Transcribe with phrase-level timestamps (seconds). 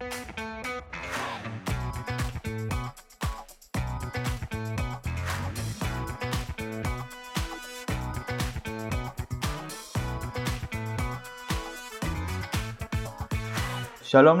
[0.00, 0.12] שלום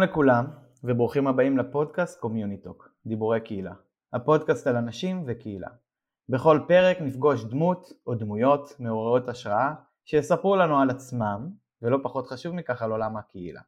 [0.00, 0.44] לכולם
[0.84, 3.72] וברוכים הבאים לפודקאסט קומיוניטוק, דיבורי קהילה.
[4.12, 5.68] הפודקאסט על אנשים וקהילה.
[6.28, 9.74] בכל פרק נפגוש דמות או דמויות מעוררות השראה
[10.04, 11.48] שיספרו לנו על עצמם,
[11.82, 13.60] ולא פחות חשוב מכך על עולם הקהילה.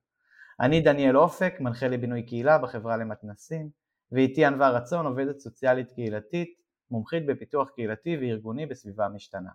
[0.61, 3.69] אני דניאל אופק, מנחה לבינוי קהילה בחברה למתנסים,
[4.13, 9.51] ואיתי ענווה רצון, עובדת סוציאלית קהילתית, מומחית בפיתוח קהילתי וארגוני בסביבה משתנה.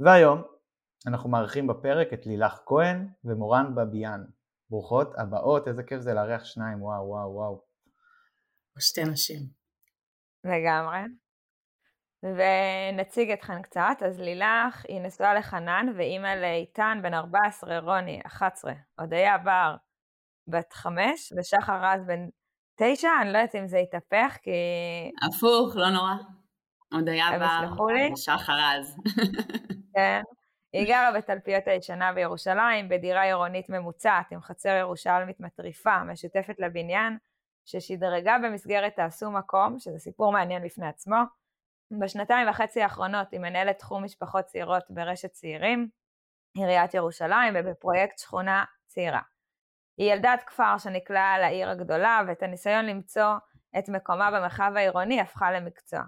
[0.00, 0.42] והיום
[1.06, 4.24] אנחנו מארחים בפרק את לילך כהן ומורן בביאן.
[4.70, 7.62] ברוכות הבאות, איזה כיף זה לארח שניים, וואו וואו וואו.
[8.78, 9.40] שתי נשים.
[10.44, 10.98] לגמרי.
[12.22, 19.38] ונציג אתכן קצת, אז לילך היא נשואה לחנן ואימא לאיתן בן 14, רוני 11, הודיה
[19.38, 19.76] בר
[20.46, 22.28] בת 5 ושחר רז בן
[22.76, 24.50] 9, אני לא יודעת אם זה יתהפך כי...
[25.28, 26.14] הפוך, לא נורא.
[26.92, 28.96] הודיה בר ושחר רז.
[29.94, 30.22] כן.
[30.72, 37.18] היא גרה בתלפיות הישנה בירושלים, בדירה עירונית ממוצעת עם חצר ירושלמית מטריפה, משותפת לבניין,
[37.64, 41.16] ששדרגה במסגרת תעשו מקום, שזה סיפור מעניין בפני עצמו.
[42.00, 45.88] בשנתיים וחצי האחרונות היא מנהלת תחום משפחות צעירות ברשת צעירים,
[46.56, 49.20] עיריית ירושלים ובפרויקט שכונה צעירה.
[49.98, 53.34] היא ילדת כפר שנקלעה לעיר הגדולה ואת הניסיון למצוא
[53.78, 56.00] את מקומה במרחב העירוני הפכה למקצוע.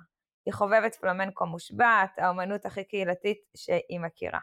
[0.47, 4.41] היא חובבת פלמנקו מושבעת, האומנות הכי קהילתית שהיא מכירה.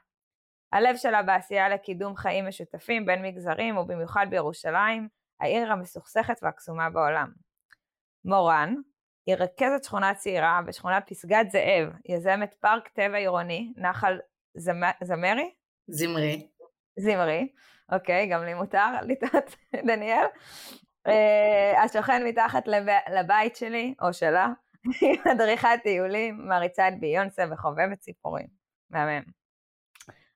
[0.72, 5.08] הלב שלה בעשייה לקידום חיים משותפים בין מגזרים ובמיוחד בירושלים,
[5.40, 7.32] העיר המסוכסכת והקסומה בעולם.
[8.26, 8.76] מורן
[9.26, 14.20] היא רכזת שכונה צעירה בשכונת פסגת זאב, יזמת פארק טבע עירוני, נחל
[14.58, 14.82] זמ...
[15.04, 15.54] זמרי?
[15.88, 16.48] זמרי.
[17.00, 17.48] זמרי,
[17.92, 20.26] אוקיי, גם לי מותר לטעות, דניאל.
[21.08, 22.86] Uh, השוכן מתחת לב...
[23.14, 24.48] לבית שלי, או שלה,
[25.02, 28.48] היא מדריכת טיולים, מעריצה את ביונסה וחובבת סיפורים.
[28.90, 29.24] מהמם.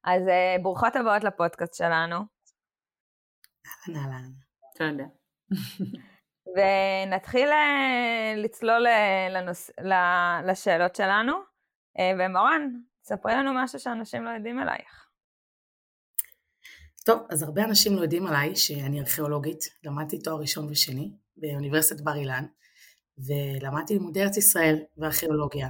[0.04, 2.16] אז uh, ברוכות הבאות לפודקאסט שלנו.
[3.88, 4.30] אהלן אהלן.
[4.76, 5.04] תודה.
[6.56, 8.86] ונתחיל uh, לצלול
[9.30, 9.72] לנוס...
[10.44, 11.34] לשאלות שלנו.
[12.20, 12.70] ומורן,
[13.04, 15.07] ספרי לנו משהו שאנשים לא יודעים עלייך.
[17.08, 22.16] טוב, אז הרבה אנשים לא יודעים עליי שאני ארכיאולוגית, למדתי תואר ראשון ושני באוניברסיטת בר
[22.16, 22.46] אילן,
[23.18, 25.68] ולמדתי לימודי ארץ ישראל וארכיאולוגיה.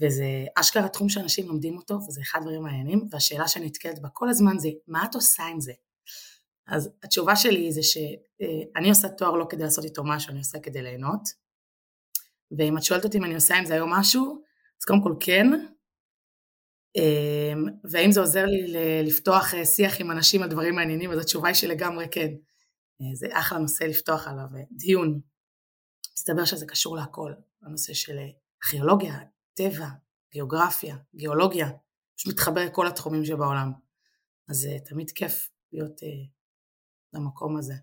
[0.00, 0.24] וזה
[0.54, 4.58] אשכרה תחום שאנשים לומדים אותו, וזה אחד הדברים המעניינים, והשאלה שאני נתקלת בה כל הזמן
[4.58, 5.72] זה, מה את עושה עם זה?
[6.66, 10.82] אז התשובה שלי זה שאני עושה תואר לא כדי לעשות איתו משהו, אני עושה כדי
[10.82, 11.22] ליהנות.
[12.58, 14.42] ואם את שואלת אותי אם אני עושה עם זה היום משהו,
[14.80, 15.46] אז קודם כל כן.
[16.96, 21.48] אמ, והאם זה עוזר לי לפתוח אה, שיח עם אנשים על דברים מעניינים, אז התשובה
[21.48, 22.28] היא שלגמרי כן.
[23.00, 25.20] אה, זה אחלה נושא לפתוח עליו אה, דיון.
[26.18, 28.18] מסתבר שזה קשור להכל, הנושא של
[28.64, 29.14] ארכיאולוגיה,
[29.54, 29.86] טבע,
[30.32, 31.70] גיאוגרפיה, גיאולוגיה,
[32.16, 33.72] פשוט מתחבר לכל התחומים שבעולם.
[34.50, 36.00] אז תמיד כיף להיות
[37.12, 37.74] למקום הזה,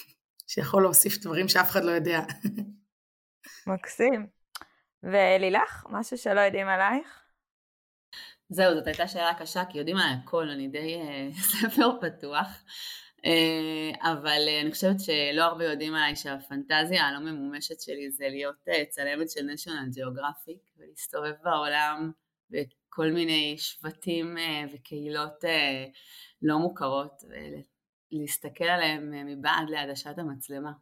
[0.50, 2.20] שיכול להוסיף דברים שאף אחד לא יודע.
[3.66, 4.26] מקסים.
[5.02, 7.19] ולילך, משהו שלא יודעים עלייך?
[8.50, 12.64] זהו, זאת הייתה שאלה קשה, כי יודעים עליי הכל, אני די uh, ספר פתוח.
[13.24, 18.68] אה, אבל אה, אני חושבת שלא הרבה יודעים עליי שהפנטזיה הלא ממומשת שלי זה להיות
[18.68, 22.12] אה, צלמת של national geographic ולהסתובב בעולם
[22.50, 24.36] בכל מיני שבטים
[24.72, 25.44] וקהילות
[26.42, 27.22] לא מוכרות
[28.12, 30.72] ולהסתכל עליהם מבעד לעדשת המצלמה.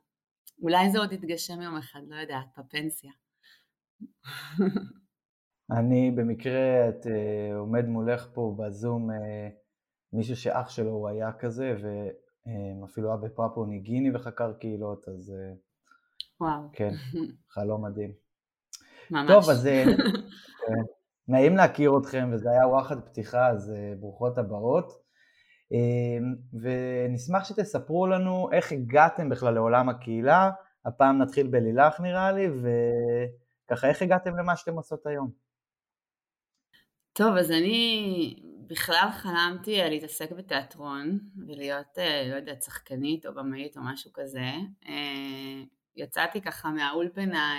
[0.63, 3.13] אולי זה עוד יתגשם יום אחד, לא יודעת, בפנסיה.
[5.71, 7.07] אני במקרה את
[7.55, 9.11] עומד מולך פה בזום
[10.13, 11.75] מישהו שאח שלו הוא היה כזה
[12.49, 15.55] אמ, אפילו היה בפפו ניגיני וחקר קהילות, אז אה,
[16.41, 16.63] וואו.
[16.73, 16.91] כן,
[17.55, 18.13] חלום מדהים.
[19.11, 19.31] ממש.
[19.31, 19.85] טוב, אז אה,
[20.67, 20.73] כן,
[21.33, 25.09] נעים להכיר אתכם, וזה היה וואחד פתיחה, אז אה, ברוכות הבאות.
[26.63, 30.51] ונשמח שתספרו לנו איך הגעתם בכלל לעולם הקהילה,
[30.85, 35.31] הפעם נתחיל בלילך נראה לי, וככה איך הגעתם למה שאתם עושות היום?
[37.13, 38.35] טוב, אז אני
[38.69, 44.51] בכלל חלמתי אה, להתעסק בתיאטרון ולהיות, אה, לא יודעת, שחקנית או במאית או משהו כזה.
[44.89, 45.63] אה,
[45.97, 47.55] יצאתי ככה מהאולפנה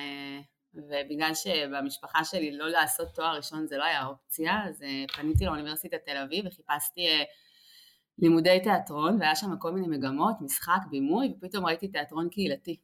[0.73, 4.83] ובגלל שבמשפחה שלי לא לעשות תואר ראשון זה לא היה אופציה, אז
[5.15, 7.07] פניתי לאוניברסיטת תל אביב וחיפשתי
[8.17, 12.77] לימודי תיאטרון והיה שם כל מיני מגמות, משחק, בימוי, ופתאום ראיתי תיאטרון קהילתי.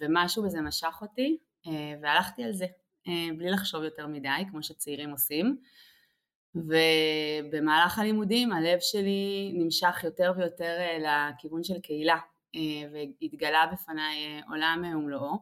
[0.00, 1.36] ומשהו בזה משך אותי
[2.02, 2.66] והלכתי על זה.
[3.06, 5.56] בלי לחשוב יותר מדי, כמו שצעירים עושים.
[6.54, 12.18] ובמהלך הלימודים הלב שלי נמשך יותר ויותר אה, לכיוון של קהילה.
[12.92, 15.38] והתגלה בפניי עולם ומלואו.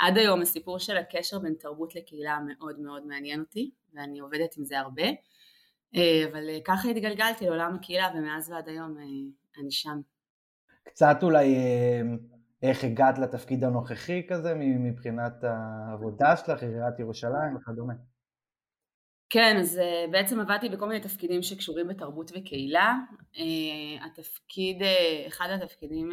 [0.00, 4.64] עד היום הסיפור של הקשר בין תרבות לקהילה מאוד מאוד מעניין אותי ואני עובדת עם
[4.64, 5.02] זה הרבה
[5.94, 8.96] אבל ככה התגלגלתי לעולם הקהילה ומאז ועד היום
[9.58, 10.00] אני שם.
[10.84, 11.56] קצת אולי
[12.64, 17.94] איך הגעת לתפקיד הנוכחי כזה מבחינת העבודה שלך, עיריית ירושלים וכדומה?
[19.30, 22.94] כן, אז אה, בעצם עבדתי בכל מיני תפקידים שקשורים בתרבות וקהילה.
[23.36, 26.10] אה, התפקיד, אה, אחד התפקידים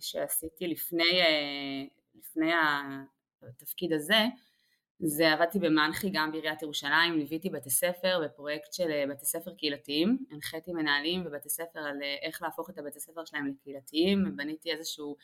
[0.00, 1.20] שעשיתי לפני,
[2.14, 2.52] לפני
[3.42, 4.24] התפקיד הזה,
[4.98, 10.72] זה עבדתי במנחי גם בעיריית ירושלים, ליוויתי בתי ספר בפרויקט של בתי ספר קהילתיים, הנחיתי
[10.72, 15.16] מנהלים בבתי ספר על איך להפוך את הבתי ספר שלהם לקהילתיים, בניתי איזשהו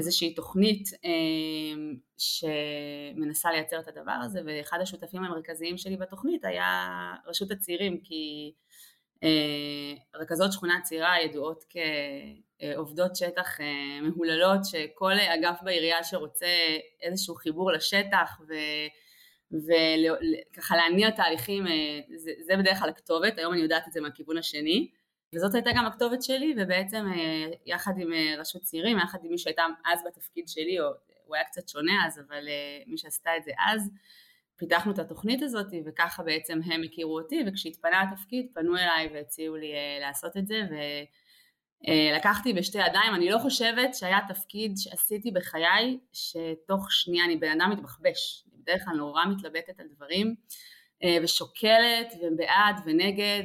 [0.00, 1.10] איזושהי תוכנית אה,
[2.18, 6.88] שמנסה לייצר את הדבר הזה ואחד השותפים המרכזיים שלי בתוכנית היה
[7.26, 8.52] רשות הצעירים כי
[9.22, 16.46] אה, רכזות שכונה צעירה ידועות כעובדות שטח אה, מהוללות שכל אגף בעירייה שרוצה
[17.02, 18.54] איזשהו חיבור לשטח ו...
[20.52, 21.64] וככה להניע תהליכים
[22.16, 24.88] זה, זה בדרך כלל הכתובת, היום אני יודעת את זה מהכיוון השני
[25.34, 29.38] וזאת הייתה גם הכתובת שלי, ובעצם אה, יחד עם אה, רשות צעירים, יחד עם מי
[29.38, 29.62] שהייתה
[29.92, 30.86] אז בתפקיד שלי, או
[31.24, 33.90] הוא היה קצת שונה אז, אבל אה, מי שעשתה את זה אז,
[34.56, 39.72] פיתחנו את התוכנית הזאת, וככה בעצם הם הכירו אותי, וכשהתפנה התפקיד פנו אליי והציעו לי
[40.00, 40.62] לעשות את זה,
[41.88, 47.70] ולקחתי בשתי ידיים, אני לא חושבת שהיה תפקיד שעשיתי בחיי, שתוך שנייה אני בן אדם
[47.70, 50.34] מתבחבש, בדרך כלל נורא מתלבטת על דברים,
[51.22, 53.42] ושוקלת ובעד ונגד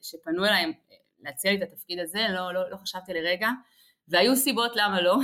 [0.00, 0.72] וכשפנו אליי
[1.20, 3.48] להציע לי את התפקיד הזה לא, לא, לא חשבתי לרגע
[4.08, 5.16] והיו סיבות למה לא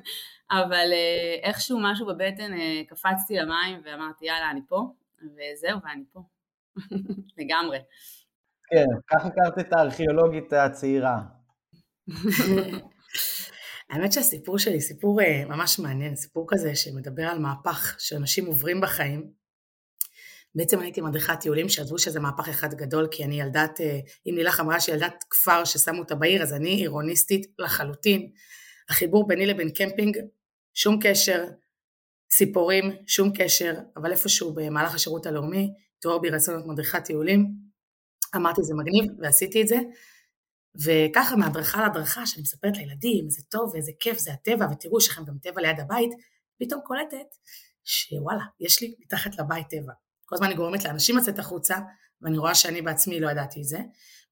[0.60, 4.92] אבל אה, איכשהו משהו בבטן אה, קפצתי למים ואמרתי יאללה אני פה
[5.22, 6.20] וזהו ואני פה
[7.38, 7.78] לגמרי.
[8.70, 11.22] כן, ככה הכרת את הארכיאולוגית הצעירה.
[13.90, 19.32] האמת שהסיפור שלי סיפור ממש מעניין, סיפור כזה שמדבר על מהפך שאנשים עוברים בחיים
[20.56, 24.60] בעצם הייתי מדריכת טיולים שעזבו שזה מהפך אחד גדול כי אני ילדת, אה, אם לילך
[24.60, 28.30] אמרה שילדת כפר ששמו אותה בעיר אז אני עירוניסטית לחלוטין.
[28.88, 30.18] החיבור ביני לבין קמפינג,
[30.74, 31.44] שום קשר,
[32.28, 37.46] ציפורים, שום קשר, אבל איפשהו במהלך השירות הלאומי, תואר בי רצון להיות מדריכת טיולים,
[38.36, 39.78] אמרתי זה מגניב ועשיתי את זה.
[40.84, 45.24] וככה מהדרכה להדרכה שאני מספרת לילדים איזה טוב ואיזה כיף זה הטבע ותראו יש לכם
[45.24, 46.10] גם טבע ליד הבית,
[46.60, 47.26] פתאום קולטת
[47.84, 49.92] שוואלה יש לי מתחת לבית טבע.
[50.26, 51.76] כל הזמן אני גורמת לאנשים לצאת החוצה,
[52.22, 53.78] ואני רואה שאני בעצמי לא ידעתי את זה.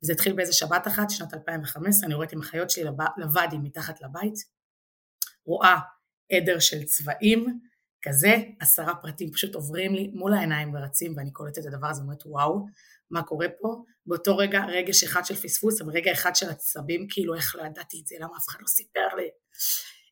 [0.03, 2.85] וזה התחיל באיזה שבת אחת, שנת 2015, אני רואה עם החיות שלי
[3.17, 4.35] לוואדי מתחת לבית,
[5.47, 5.77] רואה
[6.33, 7.61] עדר של צבעים,
[8.03, 12.23] כזה, עשרה פרטים פשוט עוברים לי מול העיניים ורצים, ואני קולטת את הדבר הזה ואומרת
[12.27, 12.67] וואו,
[13.11, 13.85] מה קורה פה?
[14.07, 18.01] באותו רגע רגש אחד של פספוס, אבל רגע אחד של עצבים, כאילו איך לא ידעתי
[18.03, 19.29] את זה, למה אף אחד לא סיפר לי.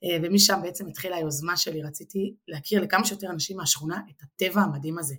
[0.04, 4.98] אה, ומשם בעצם התחילה היוזמה שלי, רציתי להכיר לכמה שיותר אנשים מהשכונה את הטבע המדהים
[4.98, 5.14] הזה.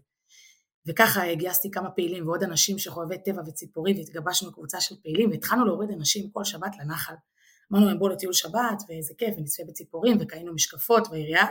[0.87, 5.91] וככה גייסתי כמה פעילים ועוד אנשים שחובבי טבע וציפורים והתגבשנו קבוצה של פעילים והתחלנו להוריד
[5.91, 7.13] אנשים כל שבת לנחל.
[7.71, 11.45] אמרנו להם בואו לטיול שבת ואיזה כיף ונצפה בציפורים וקיינו משקפות והעירייה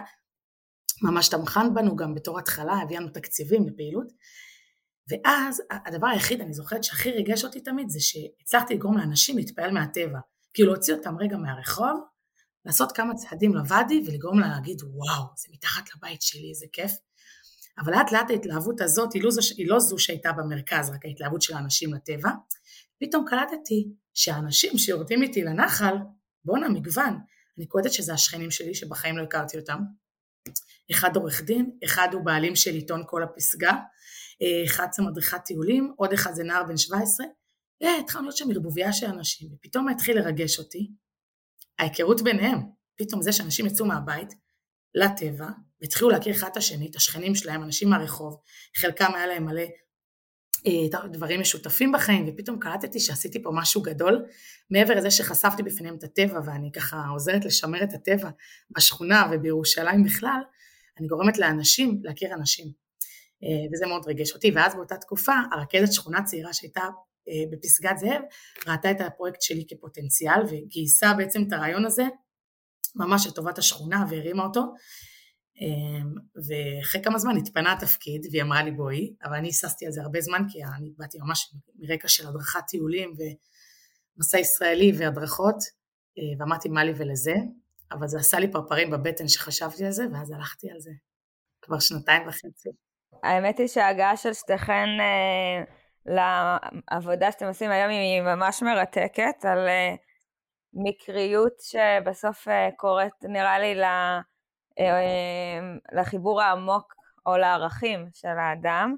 [1.03, 4.07] ממש תמכה בנו גם בתור התחלה, הביאה לנו תקציבים לפעילות.
[5.09, 10.19] ואז הדבר היחיד אני זוכרת שהכי ריגש אותי תמיד זה שהצלחתי לגרום לאנשים להתפעל מהטבע.
[10.55, 12.01] כאילו להוציא אותם רגע מהרחוב,
[12.65, 16.93] לעשות כמה צעדים לוואדי ולגרום לה להגיד וואו זה מתחת לבית שלי איזה כיף.
[17.79, 21.43] אבל לאט לאט ההתלהבות הזאת היא לא, זו, היא לא זו שהייתה במרכז, רק ההתלהבות
[21.43, 22.31] של האנשים לטבע.
[23.01, 25.95] פתאום קלטתי שהאנשים שיורדים איתי לנחל,
[26.45, 27.19] בואנה מגוון,
[27.59, 29.79] אני קולטת שזה השכנים שלי שבחיים לא הכרתי אותם.
[30.91, 33.73] אחד עורך דין, אחד הוא בעלים של עיתון כל הפסגה,
[34.67, 37.27] אחד זה מדריכת טיולים, עוד אחד זה נער בן 17.
[37.83, 40.91] אה, התחלנו להיות שם ערבוביה של אנשים, ופתאום התחיל לרגש אותי
[41.79, 42.59] ההיכרות ביניהם.
[42.97, 44.35] פתאום זה שאנשים יצאו מהבית
[44.95, 45.49] לטבע,
[45.81, 48.37] והתחילו להכיר אחד את השני, את השכנים שלהם, אנשים מהרחוב,
[48.77, 49.63] חלקם היה להם מלא
[50.67, 54.25] אה, דברים משותפים בחיים, ופתאום קלטתי שעשיתי פה משהו גדול,
[54.71, 58.31] מעבר לזה שחשפתי בפניהם את הטבע, ואני ככה עוזרת לשמר את הטבע
[58.77, 60.41] בשכונה ובירושלים בכלל,
[60.99, 62.67] אני גורמת לאנשים להכיר אנשים.
[63.45, 66.81] אה, וזה מאוד ריגש אותי, ואז באותה תקופה, הרכזת שכונה צעירה שהייתה
[67.29, 68.23] אה, בפסגת זאב,
[68.67, 72.05] ראתה את הפרויקט שלי כפוטנציאל, וגייסה בעצם את הרעיון הזה
[72.95, 74.63] ממש לטובת השכונה והרימה אותו.
[75.61, 80.03] אמ, ואחרי כמה זמן התפנה התפקיד והיא אמרה לי בואי, אבל אני היססתי על זה
[80.03, 83.13] הרבה זמן כי אני באתי ממש מרקע של הדרכת טיולים
[84.17, 85.57] ומסע ישראלי והדרכות
[86.19, 87.35] אה, ואמרתי מה לי ולזה,
[87.93, 90.91] אבל זה עשה לי פרפרים בבטן שחשבתי על זה ואז הלכתי על זה
[91.63, 92.69] כבר שנתיים וחצי.
[93.23, 95.65] האמת היא שההגעה של שתיכן אה,
[96.07, 99.95] לעבודה שאתם עושים היום היא ממש מרתקת על אה,
[100.75, 103.81] מקריות שבסוף קורית, נראה לי,
[105.93, 106.95] לחיבור העמוק
[107.27, 108.97] או לערכים של האדם.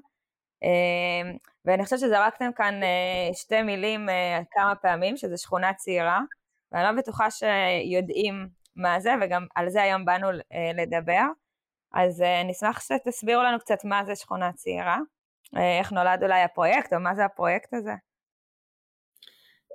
[1.65, 2.79] ואני חושבת שזרקתם כאן
[3.33, 4.09] שתי מילים
[4.51, 6.19] כמה פעמים, שזה שכונה צעירה,
[6.71, 10.27] ואני לא בטוחה שיודעים מה זה, וגם על זה היום באנו
[10.75, 11.23] לדבר.
[11.93, 14.97] אז נשמח שתסבירו לנו קצת מה זה שכונה צעירה,
[15.79, 17.93] איך נולד אולי הפרויקט, או מה זה הפרויקט הזה.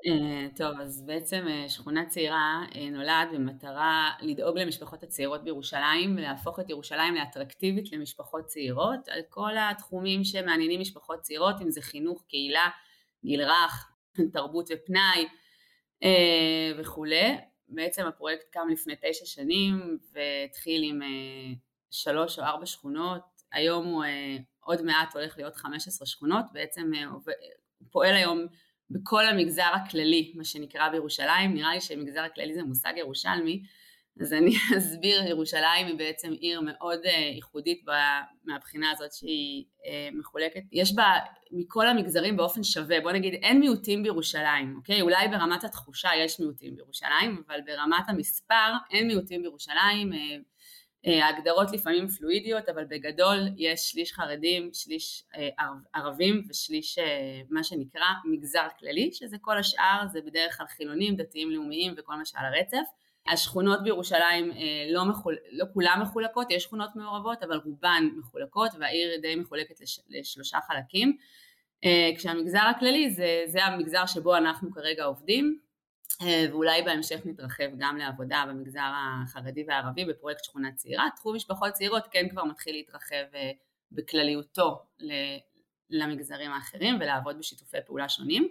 [0.07, 6.61] Uh, טוב, אז בעצם uh, שכונה צעירה uh, נולד במטרה לדאוג למשפחות הצעירות בירושלים ולהפוך
[6.61, 9.09] את ירושלים לאטרקטיבית למשפחות צעירות.
[9.09, 12.69] על כל התחומים שמעניינים משפחות צעירות, אם זה חינוך, קהילה,
[13.25, 13.93] גיל רך,
[14.33, 15.29] תרבות ופנאי
[16.79, 17.37] וכולי.
[17.69, 21.01] בעצם הפרויקט קם לפני תשע שנים והתחיל עם
[21.91, 24.05] שלוש או ארבע שכונות, היום הוא
[24.61, 26.91] עוד מעט הולך להיות 15 שכונות, בעצם
[27.91, 28.47] פועל היום
[28.91, 33.63] בכל המגזר הכללי, מה שנקרא בירושלים, נראה לי שמגזר הכללי זה מושג ירושלמי,
[34.21, 37.85] אז אני אסביר, ירושלים היא בעצם עיר מאוד uh, ייחודית
[38.45, 41.13] מהבחינה הזאת שהיא uh, מחולקת, יש בה
[41.53, 45.01] מכל המגזרים באופן שווה, בוא נגיד אין מיעוטים בירושלים, אוקיי?
[45.01, 50.19] אולי ברמת התחושה יש מיעוטים בירושלים, אבל ברמת המספר אין מיעוטים בירושלים, אה,
[51.05, 55.49] ההגדרות לפעמים פלואידיות, אבל בגדול יש שליש חרדים, שליש אה,
[55.95, 61.51] ערבים ושליש אה, מה שנקרא מגזר כללי, שזה כל השאר, זה בדרך כלל חילונים, דתיים
[61.51, 62.91] לאומיים וכל מה שעל הרצף.
[63.29, 64.53] השכונות בירושלים
[64.93, 65.37] לא, מחול...
[65.53, 70.01] לא כולן מחולקות, יש שכונות מעורבות, אבל רובן מחולקות והעיר די מחולקת לש...
[70.09, 71.17] לשלושה חלקים.
[72.17, 75.70] כשהמגזר הכללי זה, זה המגזר שבו אנחנו כרגע עובדים, אה,
[76.51, 81.09] ואולי בהמשך נתרחב גם לעבודה במגזר החרדי והערבי בפרויקט שכונה צעירה.
[81.17, 83.51] תחום משפחות צעירות כן כבר מתחיל להתרחב אה,
[83.93, 84.83] בכלליותו
[85.91, 88.49] למגזרים האחרים ולעבוד בשיתופי פעולה שונים.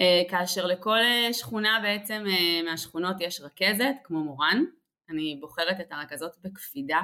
[0.00, 0.98] אה, כאשר לכל
[1.32, 2.24] שכונה בעצם
[2.64, 4.64] מהשכונות יש רכזת כמו מורן,
[5.10, 7.00] אני בוחרת את הרכזות בקפידה.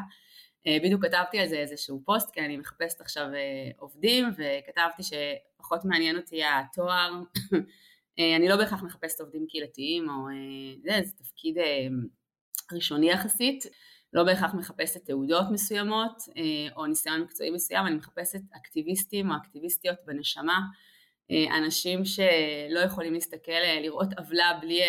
[0.85, 3.27] בדיוק כתבתי על זה איזשהו פוסט כי אני מחפשת עכשיו
[3.79, 7.13] עובדים וכתבתי שפחות מעניין אותי התואר
[7.55, 7.59] אה,
[8.19, 11.87] אני לא בהכרח מחפשת עובדים קהילתיים או אה, זה, זה תפקיד אה,
[12.73, 13.65] ראשוני יחסית,
[14.13, 16.23] לא בהכרח מחפשת תעודות מסוימות
[16.77, 20.61] או ניסיון מקצועי מסוים, אני מחפשת אקטיביסטים או אקטיביסטיות בנשמה,
[21.59, 23.53] אנשים שלא יכולים להסתכל,
[23.83, 24.81] לראות עוולה בלי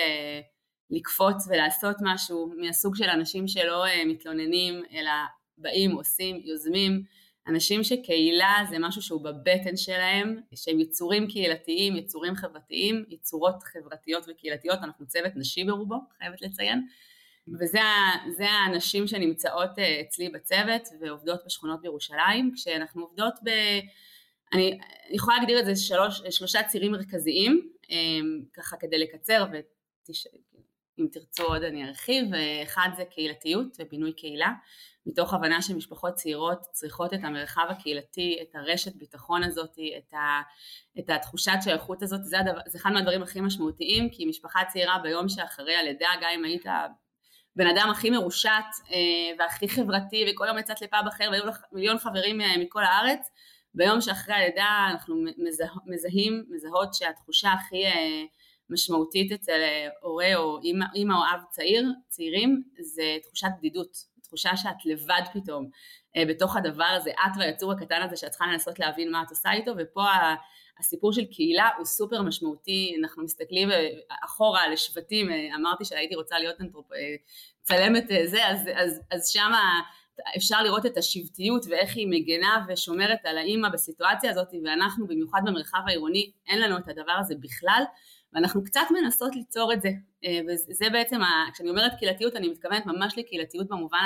[0.90, 5.12] לקפוץ ולעשות משהו, מהסוג של אנשים שלא מתלוננים אלא
[5.58, 7.04] באים, עושים, יוזמים,
[7.48, 14.80] אנשים שקהילה זה משהו שהוא בבטן שלהם, שהם יצורים קהילתיים, יצורים חברתיים, יצורות חברתיות וקהילתיות,
[14.84, 16.88] אנחנו צוות נשי ברובו, חייבת לציין,
[17.48, 23.50] וזה הנשים שנמצאות אה, אצלי בצוות ועובדות בשכונות בירושלים, כשאנחנו עובדות ב...
[24.54, 24.80] אני
[25.12, 27.96] יכולה להגדיר את זה שלוש, שלושה צירים מרכזיים, אה,
[28.54, 29.46] ככה כדי לקצר
[30.98, 32.26] ואם תרצו עוד אני ארחיב,
[32.64, 34.52] אחד זה קהילתיות ובינוי קהילה,
[35.06, 40.42] מתוך הבנה שמשפחות צעירות צריכות את המרחב הקהילתי, את הרשת ביטחון הזאת, את, ה,
[41.00, 45.30] את התחושת שייכות הזאת, זה, הדבר, זה אחד מהדברים הכי משמעותיים, כי משפחה צעירה ביום
[45.30, 46.66] שאחרי הלידה, גם אם היית
[47.56, 48.50] בן אדם הכי מרושת
[48.92, 48.98] אה,
[49.40, 53.32] והכי חברתי וכל יום יצאת לפאב אחר והיו לך מיליון חברים אה, מכל הארץ,
[53.74, 58.24] ביום שאחרי הלידה אנחנו מזה, מזהים, מזהות שהתחושה הכי אה,
[58.74, 59.60] משמעותית אצל
[60.02, 60.60] הורה או
[60.96, 65.70] אימא או אב צעיר, צעירים, זה תחושת בדידות, תחושה שאת לבד פתאום.
[66.18, 69.52] אה, בתוך הדבר הזה, את והיצור הקטן הזה שאת צריכה לנסות להבין מה את עושה
[69.52, 70.04] איתו, ופה
[70.80, 73.88] הסיפור של קהילה הוא סופר משמעותי, אנחנו מסתכלים אה,
[74.26, 76.86] אחורה לשבטים, אה, אמרתי שהייתי רוצה להיות אנתרופ...
[77.62, 79.82] צלמת זה, אז, אז, אז שמה
[80.38, 85.80] אפשר לראות את השבטיות ואיך היא מגנה ושומרת על האימא בסיטואציה הזאת, ואנחנו במיוחד במרחב
[85.88, 87.84] העירוני אין לנו את הדבר הזה בכלל,
[88.34, 89.90] ואנחנו קצת מנסות ליצור את זה,
[90.26, 91.20] אה, וזה בעצם,
[91.54, 94.00] כשאני אומרת קהילתיות אני מתכוונת ממש לקהילתיות במובן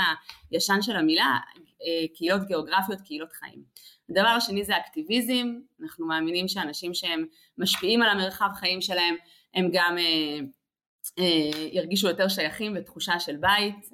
[0.52, 3.64] הישן של המילה, אה, קהילות גיאוגרפיות, קהילות חיים.
[4.10, 7.26] הדבר השני זה אקטיביזם, אנחנו מאמינים שאנשים שהם
[7.58, 9.16] משפיעים על המרחב חיים שלהם,
[9.54, 13.90] הם גם אה, ירגישו יותר שייכים ותחושה של בית.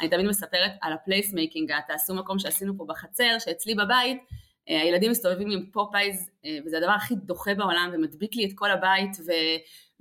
[0.00, 5.10] אני תמיד מספרת על ה placemaking, תעשו מקום שעשינו פה בחצר, שאצלי בבית אה, הילדים
[5.10, 9.30] מסתובבים עם פופאיז אה, וזה הדבר הכי דוחה בעולם ומדביק לי את כל הבית ו,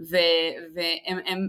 [0.09, 0.17] ו,
[0.75, 1.39] והם, הם,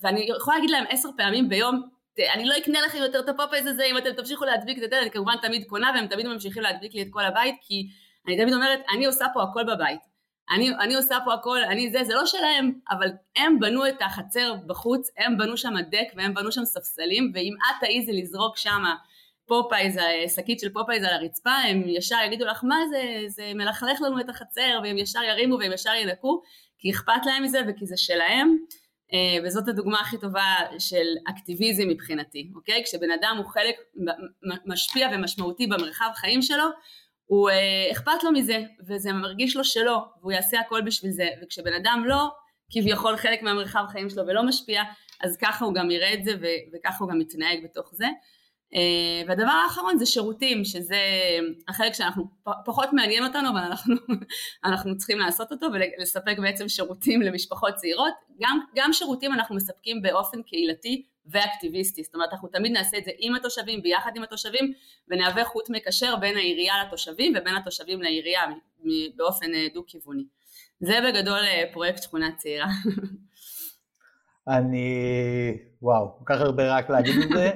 [0.00, 1.88] ואני יכולה להגיד להם עשר פעמים ביום
[2.34, 5.10] אני לא אקנה לכם יותר את הפופאיז הזה אם אתם תמשיכו להדביק את זה, אני
[5.10, 7.88] כמובן תמיד קונה והם תמיד ממשיכים להדביק לי את כל הבית כי
[8.26, 10.00] אני תמיד אומרת אני עושה פה הכל בבית.
[10.50, 14.54] אני, אני עושה פה הכל, אני זה, זה לא שלהם, אבל הם בנו את החצר
[14.66, 18.94] בחוץ, הם בנו שם דק והם בנו שם ספסלים, ואם את תעיזי לזרוק שמה
[19.46, 19.98] פופאיז,
[20.36, 24.28] שקית של פופאיז על הרצפה, הם ישר יגידו לך מה זה, זה מלכלך לנו את
[24.28, 26.42] החצר, והם ישר ירימו והם ישר ינקו,
[26.78, 28.56] כי אכפת להם מזה וכי זה שלהם.
[29.44, 32.82] וזאת הדוגמה הכי טובה של אקטיביזם מבחינתי, אוקיי?
[32.84, 33.76] כשבן אדם הוא חלק
[34.66, 36.64] משפיע ומשמעותי במרחב חיים שלו,
[37.24, 37.50] הוא
[37.92, 42.30] אכפת לו מזה, וזה מרגיש לו שלא, והוא יעשה הכל בשביל זה, וכשבן אדם לא
[42.70, 44.82] כביכול חלק מהמרחב חיים שלו ולא משפיע,
[45.22, 46.32] אז ככה הוא גם יראה את זה
[46.72, 48.06] וככה הוא גם מתנהג בתוך זה.
[48.74, 50.96] אה, והדבר האחרון זה שירותים, שזה
[51.68, 52.24] החלק שאנחנו
[52.64, 53.94] פחות מעניין אותנו, אבל אנחנו,
[54.64, 58.12] אנחנו צריכים לעשות אותו ולספק בעצם שירותים למשפחות צעירות.
[58.40, 63.10] גם, גם שירותים אנחנו מספקים באופן קהילתי ואקטיביסטי, זאת אומרת אנחנו תמיד נעשה את זה
[63.18, 64.72] עם התושבים, ביחד עם התושבים,
[65.08, 68.42] ונהווה חוט מקשר בין העירייה לתושבים ובין התושבים לעירייה
[69.16, 70.24] באופן אה, דו-כיווני.
[70.80, 72.66] זה בגדול אה, פרויקט שכונה צעירה.
[74.48, 74.88] אני,
[75.82, 77.50] וואו, כל כך הרבה רק להגיד את זה.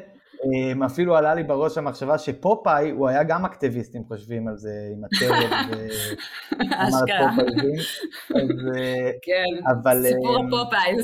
[0.45, 4.71] אמ, אפילו עלה לי בראש המחשבה שפופאי הוא היה גם אקטיביסט אם חושבים על זה
[4.92, 5.50] עם הטרד
[6.88, 7.30] אשכרה.
[8.76, 9.45] אה, כן,
[10.02, 10.97] סיפור אמ, הפופאי.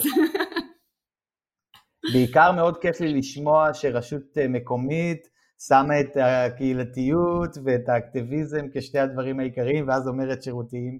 [2.13, 5.29] בעיקר מאוד כיף לי לשמוע שרשות אה, מקומית
[5.69, 10.99] שמה את הקהילתיות ואת האקטיביזם כשתי הדברים העיקריים ואז אומרת שירותים,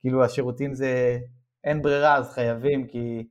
[0.00, 1.18] כאילו השירותים זה
[1.64, 3.26] אין ברירה אז חייבים כי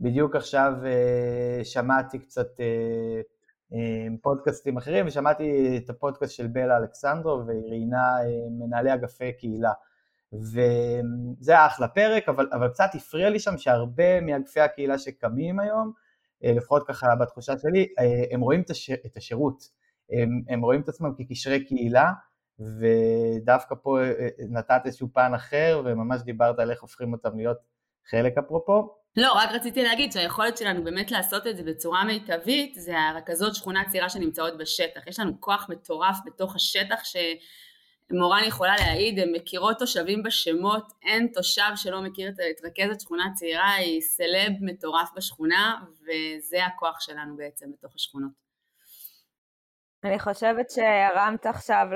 [0.00, 2.48] בדיוק עכשיו אה, שמעתי קצת
[4.22, 8.24] פודקאסטים אחרים, ושמעתי את הפודקאסט של בלה אלכסנדרו, והיא ראיינה אה,
[8.58, 9.72] מנהלי אגפי קהילה.
[10.32, 15.92] וזה היה אחלה פרק, אבל, אבל קצת הפריע לי שם שהרבה מאגפי הקהילה שקמים היום,
[16.44, 19.62] אה, לפחות ככה בתחושה שלי, אה, הם רואים את, הש, את השירות,
[20.10, 22.12] הם, הם רואים את עצמם כקשרי קהילה,
[22.58, 23.98] ודווקא פה
[24.50, 27.58] נתת איזשהו פן אחר, וממש דיברת על איך הופכים אותם להיות
[28.10, 28.96] חלק אפרופו.
[29.16, 33.84] לא, רק רציתי להגיד שהיכולת שלנו באמת לעשות את זה בצורה מיטבית זה הרכזות שכונה
[33.88, 35.06] צעירה שנמצאות בשטח.
[35.06, 41.70] יש לנו כוח מטורף בתוך השטח שמורן יכולה להעיד, הן מכירות תושבים בשמות, אין תושב
[41.76, 47.94] שלא מכיר את רכזת שכונה צעירה, היא סלב מטורף בשכונה וזה הכוח שלנו בעצם בתוך
[47.94, 48.32] השכונות.
[50.04, 51.86] אני חושבת שהרמת עכשיו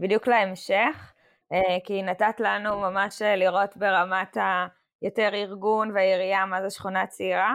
[0.00, 1.12] בדיוק להמשך,
[1.52, 4.77] אה, כי נתת לנו ממש לראות ברמת ה...
[5.02, 7.54] יותר ארגון והעירייה מה זה שכונה צעירה,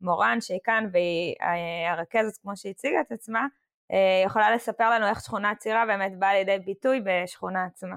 [0.00, 3.46] ומורן שהיא כאן והיא אה, הרכזת כמו שהיא הציגה את עצמה,
[3.92, 7.96] אה, יכולה לספר לנו איך שכונה צעירה באמת באה לידי ביטוי בשכונה עצמה.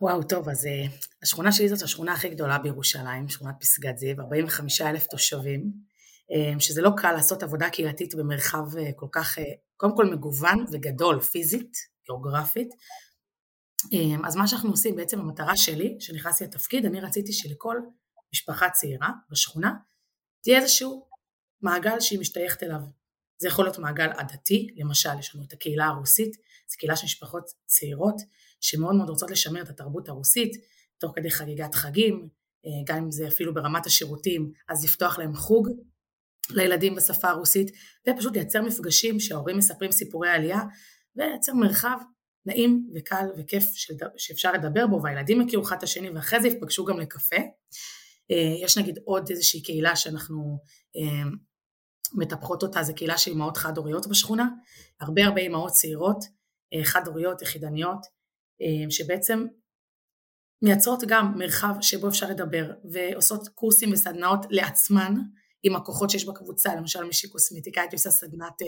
[0.00, 0.90] וואו, טוב, אז uh,
[1.22, 5.72] השכונה שלי זאת השכונה הכי גדולה בירושלים, שכונת פסגת זיו, 45 אלף תושבים,
[6.58, 8.64] שזה לא קל לעשות עבודה קהילתית במרחב
[8.96, 9.38] כל כך,
[9.76, 11.72] קודם כל מגוון וגדול פיזית,
[12.06, 12.68] גיאוגרפית,
[14.24, 17.76] אז מה שאנחנו עושים, בעצם המטרה שלי, כשנכנסתי לתפקיד, אני רציתי שלכל
[18.32, 19.74] משפחה צעירה בשכונה,
[20.42, 21.08] תהיה איזשהו
[21.62, 22.80] מעגל שהיא משתייכת אליו.
[23.38, 26.36] זה יכול להיות מעגל עדתי, למשל יש לנו את הקהילה הרוסית,
[26.70, 28.16] זו קהילה של משפחות צעירות
[28.60, 30.52] שמאוד מאוד רוצות לשמר את התרבות הרוסית,
[30.98, 32.28] תוך כדי חגיגת חגים,
[32.66, 35.68] אה, גם אם זה אפילו ברמת השירותים, אז לפתוח להם חוג
[36.50, 37.70] לילדים בשפה הרוסית,
[38.08, 40.60] ופשוט לייצר מפגשים שההורים מספרים סיפורי עלייה,
[41.16, 41.98] ולייצר מרחב
[42.46, 43.64] נעים וקל וכיף
[44.16, 47.36] שאפשר לדבר בו והילדים יכירו אחד את השני ואחרי זה יפגשו גם לקפה.
[48.30, 50.58] אה, יש נגיד עוד איזושהי קהילה שאנחנו
[50.96, 51.30] אה,
[52.14, 54.48] מטפחות אותה, זו קהילה של אמהות חד-הוריות בשכונה,
[55.00, 56.24] הרבה הרבה אמהות צעירות,
[56.74, 58.18] אה, חד-הוריות, יחידניות,
[58.90, 59.46] שבעצם
[60.62, 65.14] מייצרות גם מרחב שבו אפשר לדבר ועושות קורסים וסדנאות לעצמן
[65.62, 68.62] עם הכוחות שיש בקבוצה, למשל מישהי קוסמטיקאית עושה סדנת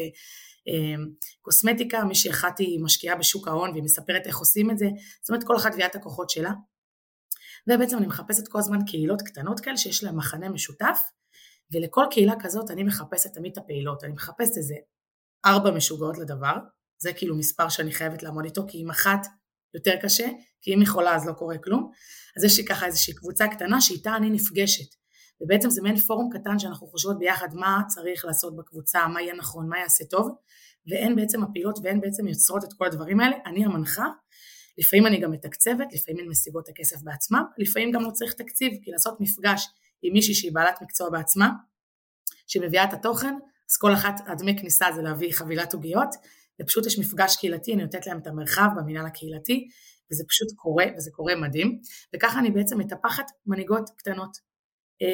[1.42, 4.86] קוסמטיקה, מישהי אחת היא משקיעה בשוק ההון והיא מספרת איך עושים את זה,
[5.22, 6.50] זאת אומרת כל אחת מביאה הכוחות שלה.
[7.68, 11.00] ובעצם אני מחפשת כל הזמן קהילות קטנות כאלה שיש להן מחנה משותף,
[11.72, 14.74] ולכל קהילה כזאת אני מחפשת תמיד את הפעילות, אני מחפשת איזה
[15.46, 16.54] ארבע משוגעות לדבר,
[17.02, 19.26] זה כאילו מספר שאני חייבת לעמוד איתו, כי אם אחת
[19.74, 20.28] יותר קשה,
[20.62, 21.90] כי אם היא חולה אז לא קורה כלום,
[22.36, 24.94] אז יש לי ככה איזושהי קבוצה קטנה שאיתה אני נפגשת,
[25.40, 29.68] ובעצם זה מעין פורום קטן שאנחנו חושבות ביחד מה צריך לעשות בקבוצה, מה יהיה נכון,
[29.68, 30.30] מה יעשה טוב,
[30.86, 34.06] והן בעצם הפעילות והן בעצם יוצרות את כל הדברים האלה, אני המנחה,
[34.78, 38.72] לפעמים אני גם מתקצבת, לפעמים הן משיגות את הכסף בעצמם, לפעמים גם לא צריך תקציב,
[38.82, 39.68] כי לעשות מפגש
[40.02, 41.50] עם מישהי שהיא בעלת מקצוע בעצמה,
[42.46, 43.34] שמביאה את התוכן,
[43.70, 46.08] אז כל אחת, הדמי כניסה זה להביא חבילת עוגיות,
[46.62, 49.68] ופשוט יש מפגש קהילתי, אני נותנת להם את המרחב במינהל הקהילתי,
[50.12, 51.80] וזה פשוט קורה, וזה קורה מדהים,
[52.16, 54.49] וככה אני בעצם מטפחת מנהיגות קטנות,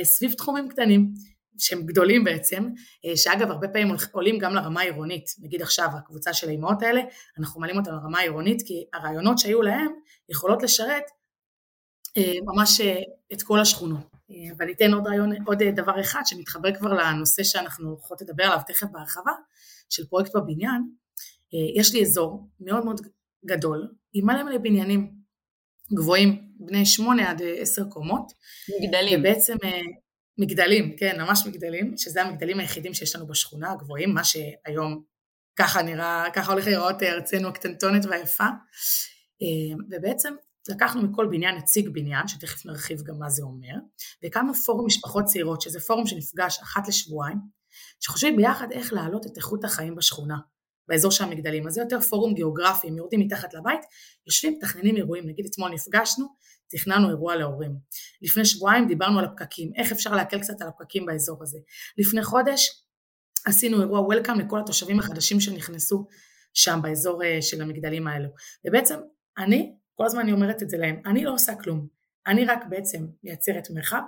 [0.05, 1.13] סביב תחומים קטנים
[1.59, 2.69] שהם גדולים בעצם,
[3.05, 7.01] אה, שאגב הרבה פעמים עולים גם לרמה העירונית, נגיד עכשיו הקבוצה של האימהות האלה,
[7.39, 9.93] אנחנו מעלים אותם לרמה העירונית כי הרעיונות שהיו להם
[10.29, 11.05] יכולות לשרת
[12.17, 12.81] אה, ממש
[13.33, 14.17] את כל השכונות.
[14.59, 18.87] ואני אתן עוד רעיון, עוד דבר אחד שמתחבר כבר לנושא שאנחנו הולכות לדבר עליו תכף
[18.93, 19.33] בהרחבה,
[19.91, 20.83] של פרויקט בבניין,
[21.77, 23.01] יש לי אזור מאוד מאוד
[23.45, 25.13] גדול עם מלא מלא בניינים
[25.93, 28.33] גבוהים, בני שמונה עד עשר קומות.
[28.81, 29.21] מגדלים.
[29.21, 29.57] ובעצם
[30.39, 35.03] מגדלים, כן, ממש מגדלים, שזה המגדלים היחידים שיש לנו בשכונה, הגבוהים, מה שהיום
[35.57, 38.45] ככה נראה, ככה הולך להיראות ארצנו הקטנטונת והיפה.
[39.91, 40.35] ובעצם
[40.69, 43.75] לקחנו מכל בניין נציג בניין, שתכף נרחיב גם מה זה אומר,
[44.23, 47.39] והקמנו פורום משפחות צעירות, שזה פורום שנפגש אחת לשבועיים,
[48.01, 50.37] שחושבים ביחד איך להעלות את איכות החיים בשכונה,
[50.89, 51.67] באזור של המגדלים.
[51.67, 53.81] אז זה יותר פורום גיאוגרפי, הם יורדים מתחת לבית,
[54.27, 56.27] יושבים, מתכננים אירועים, נגיד אתמול נפגשנו,
[56.71, 57.77] תכננו אירוע להורים.
[58.23, 61.59] לפני שבועיים דיברנו על הפקקים, איך אפשר להקל קצת על הפקקים באזור הזה.
[61.99, 62.83] לפני חודש
[63.47, 66.07] עשינו אירוע וולקאם לכל התושבים החדשים שנכנסו
[66.55, 68.29] שם באזור אה, של המגדלים האלו.
[68.67, 68.99] ובעצם
[69.39, 71.87] אני כל הזמן אני אומרת את זה להם, אני לא עושה כלום,
[72.27, 74.01] אני רק בעצם מייצרת מרחב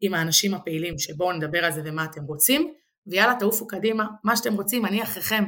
[0.00, 2.74] עם האנשים הפעילים שבואו נדבר על זה ומה אתם רוצים,
[3.06, 5.44] ויאללה תעופו קדימה, מה שאתם רוצים, אני אחריכם.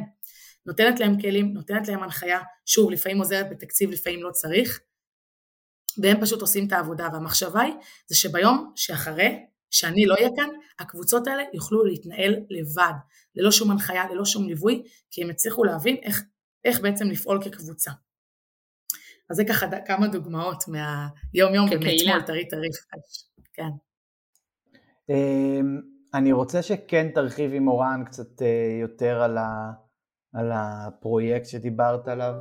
[0.67, 4.81] נותנת להם כלים, נותנת להם הנחיה, שוב, לפעמים עוזרת בתקציב, לפעמים לא צריך,
[6.03, 7.75] והם פשוט עושים את העבודה, והמחשבה היא,
[8.07, 10.49] זה שביום שאחרי, שאני לא אהיה כאן,
[10.79, 12.93] הקבוצות האלה יוכלו להתנהל לבד,
[13.35, 16.23] ללא שום הנחיה, ללא שום ליווי, כי הם יצליחו להבין איך,
[16.65, 17.91] איך בעצם לפעול כקבוצה.
[19.31, 22.69] אז זה ככה כמה דוגמאות מהיום יום ומאתמול טרי טרי
[23.53, 23.69] כן.
[25.09, 25.81] אמ,
[26.15, 29.73] אני רוצה שכן תרחיב עם אורן קצת אה, יותר על, ה,
[30.33, 32.35] על הפרויקט שדיברת עליו,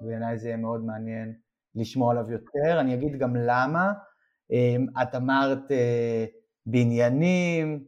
[0.00, 1.34] בעיניי זה יהיה מאוד מעניין
[1.74, 3.92] לשמוע עליו יותר, אני אגיד גם למה,
[4.50, 6.24] אמ, את אמרת אה,
[6.66, 7.84] בניינים,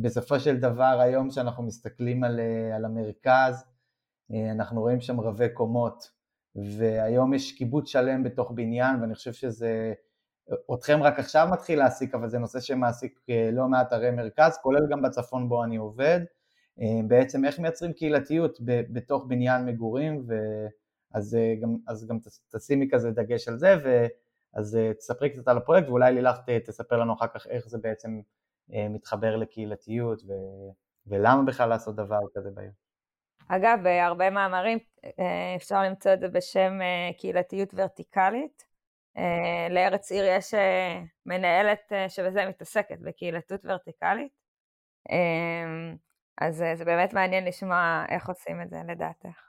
[0.00, 3.64] ובסופו של דבר היום שאנחנו מסתכלים על, אה, על המרכז,
[4.52, 6.10] אנחנו רואים שם רבי קומות,
[6.78, 9.92] והיום יש קיבוץ שלם בתוך בניין, ואני חושב שזה,
[10.74, 14.86] אתכם רק עכשיו מתחיל להעסיק, אבל זה נושא שמעסיק אה, לא מעט ערי מרכז, כולל
[14.90, 16.20] גם בצפון בו אני עובד.
[16.80, 22.18] אה, בעצם איך מייצרים קהילתיות בתוך בניין מגורים, ואז אה, גם, אז גם
[22.56, 27.26] תשימי כזה דגש על זה, ואז תספרי קצת על הפרויקט, ואולי לילך תספר לנו אחר
[27.34, 28.20] כך איך זה בעצם
[28.68, 30.32] מתחבר לקהילתיות, ו,
[31.06, 32.70] ולמה בכלל לעשות דבר כזה בעיר.
[33.48, 34.78] אגב, בהרבה מאמרים
[35.18, 38.64] אה, אפשר למצוא את זה בשם אה, קהילתיות ורטיקלית.
[39.16, 40.54] אה, לארץ עיר יש
[41.26, 44.44] מנהלת שבזה מתעסקת, בקהילתיות ורטיקלית.
[46.40, 49.40] אז זה באמת מעניין לשמוע איך עושים את זה לדעתך.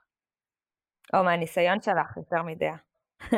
[1.14, 2.76] או מהניסיון שלך, יותר מדעה.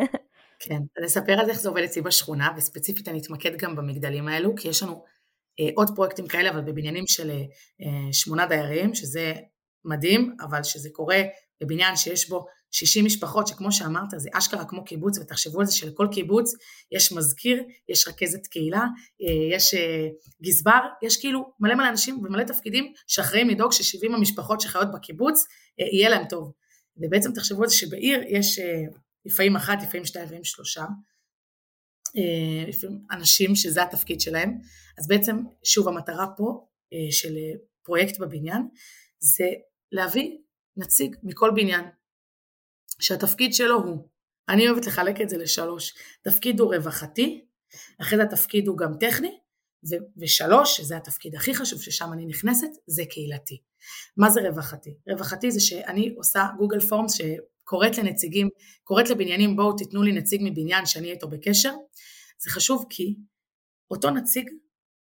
[0.60, 4.56] כן, אז אספר על איך זה עובד אצלי בשכונה, וספציפית אני אתמקד גם במגדלים האלו,
[4.56, 5.04] כי יש לנו
[5.76, 7.32] עוד פרויקטים כאלה, אבל בבניינים של
[8.12, 9.34] שמונה דיירים, שזה
[9.86, 11.22] מדהים, אבל שזה קורה
[11.62, 16.08] בבניין שיש בו 60 משפחות, שכמו שאמרת, זה אשכרה כמו קיבוץ, ותחשבו על זה שלכל
[16.12, 16.56] קיבוץ
[16.92, 18.86] יש מזכיר, יש רכזת קהילה,
[19.22, 20.08] אה, יש אה,
[20.42, 25.48] גזבר, יש כאילו מלא מלא אנשים ומלא תפקידים שאחראים לדאוג ש-70 המשפחות שחיות בקיבוץ,
[25.80, 26.52] אה, יהיה להם טוב.
[26.98, 28.60] ובעצם תחשבו על זה שבעיר יש
[29.26, 30.86] לפעמים אחת, לפעמים שתיים, לפעמים שלושה,
[32.68, 34.58] לפעמים אנשים שזה התפקיד שלהם,
[34.98, 36.66] אז בעצם שוב המטרה פה
[37.12, 37.36] של
[37.84, 38.68] פרויקט בבניין
[39.20, 39.46] זה
[39.92, 40.38] להביא
[40.78, 41.86] נציג מכל בניין,
[43.02, 44.08] שהתפקיד שלו הוא,
[44.50, 47.46] אני אוהבת לחלק את זה לשלוש, תפקיד הוא רווחתי,
[48.02, 49.40] אחרי זה התפקיד הוא גם טכני,
[49.90, 53.62] ו- ושלוש, שזה התפקיד הכי חשוב ששם אני נכנסת, זה קהילתי.
[54.18, 54.98] מה זה רווחתי?
[55.10, 58.50] רווחתי זה שאני עושה גוגל פורמס שקוראת לנציגים,
[58.84, 61.74] קוראת לבניינים בואו תיתנו לי נציג מבניין שאני איתו בקשר.
[62.40, 63.16] זה חשוב כי
[63.92, 64.50] אותו נציג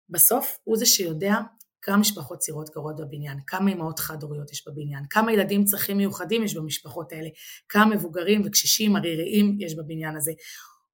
[0.09, 1.35] בסוף הוא זה שיודע
[1.81, 6.55] כמה משפחות צעירות גרות בבניין, כמה אמהות חד-הוריות יש בבניין, כמה ילדים צרכים מיוחדים יש
[6.55, 7.29] במשפחות האלה,
[7.69, 10.31] כמה מבוגרים וקשישים עריריים יש בבניין הזה.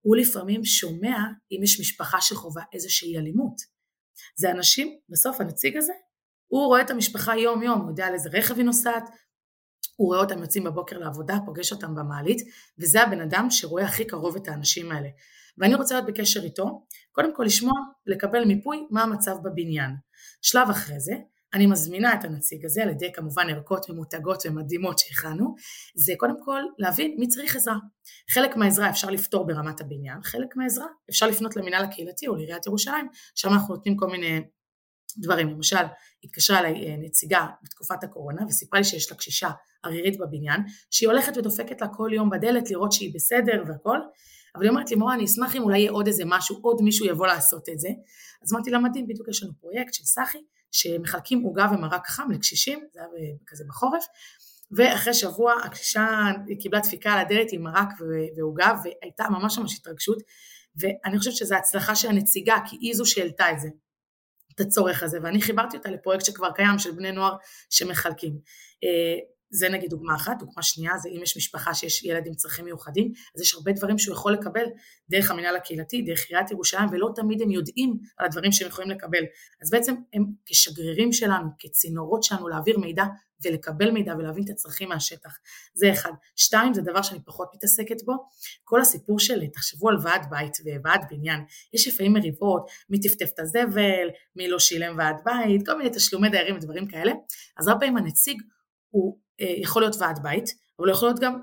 [0.02, 1.18] הוא לפעמים שומע
[1.52, 3.56] אם יש משפחה שחווה איזושהי אלימות.
[4.36, 5.94] זה אנשים, בסוף הנציג הזה,
[6.48, 9.04] הוא רואה את המשפחה יום יום, הוא יודע על איזה רכב היא נוסעת,
[9.96, 12.42] הוא רואה אותם יוצאים בבוקר לעבודה, פוגש אותם במעלית,
[12.80, 15.10] וזה הבן אדם שרואה הכי קרוב את האנשים האלה.
[15.58, 17.74] ואני רוצה להיות בקשר איתו, קודם כל לשמוע,
[18.06, 19.92] לקבל מיפוי מה המצב בבניין.
[20.42, 21.14] שלב אחרי זה,
[21.54, 25.56] אני מזמינה את הנציג הזה על ידי כמובן ערכות ממותגות ומדהימות שהכנו,
[25.96, 27.76] זה קודם כל להבין מי צריך עזרה.
[28.30, 33.08] חלק מהעזרה אפשר לפתור ברמת הבניין, חלק מהעזרה אפשר לפנות למינהל הקהילתי או לעיריית ירושלים,
[33.36, 34.42] שם אנחנו נותנים כל מיני
[35.18, 35.50] דברים.
[35.50, 35.86] למשל,
[36.24, 39.50] התקשרה אליי אה, נציגה בתקופת הקורונה וסיפרה לי שיש לה קשישה
[39.84, 44.00] ערירית בבניין, שהיא הולכת ודופקת לה כל יום בדלת לראות שהיא בסדר והכל,
[44.56, 47.06] אבל היא אומרת לי, מורה, אני אשמח אם אולי יהיה עוד איזה משהו, עוד מישהו
[47.06, 47.90] יבוא לעשות את זה.
[48.44, 50.38] אז אמרתי לה, מדהים, בדיוק יש לנו פרויקט של סחי,
[50.72, 54.06] שמחלקים עוגה ומרק חם לקשישים, זה היה כזה בחורף,
[54.72, 57.90] ואחרי שבוע הקשישה קיבלה דפיקה על הדלת עם מרק
[58.38, 60.18] ועוגה, והייתה ממש ממש התרגשות,
[60.76, 63.68] ואני חושבת שזו הצלחה של הנציגה, כי היא זו שהעלתה את זה,
[64.56, 67.36] את הצורך הזה, ואני חיברתי אותה לפרויקט שכבר קיים של בני נוער
[67.70, 68.40] שמחלקים.
[69.50, 73.12] זה נגיד דוגמה אחת, דוגמה שנייה זה אם יש משפחה שיש ילד עם צרכים מיוחדים,
[73.36, 74.66] אז יש הרבה דברים שהוא יכול לקבל
[75.10, 79.24] דרך המנהל הקהילתי, דרך עיריית ירושלים, ולא תמיד הם יודעים על הדברים שהם יכולים לקבל.
[79.62, 83.04] אז בעצם הם כשגרירים שלנו, כצינורות שלנו להעביר מידע
[83.44, 85.38] ולקבל מידע ולהבין את הצרכים מהשטח.
[85.74, 86.12] זה אחד.
[86.36, 88.14] שתיים, זה דבר שאני פחות מתעסקת בו,
[88.64, 91.40] כל הסיפור של, תחשבו על ועד בית וועד בניין,
[91.74, 96.30] יש לפעמים מריבות, מי טפטף את הזבל, מי לא שילם ועד בית, כל מיני תשלומי
[96.30, 97.12] דיירים ודברים כאלה,
[97.58, 98.42] אז הרבה פעמים הנציג
[98.90, 101.40] הוא יכול להיות ועד בית, אבל יכול להיות גם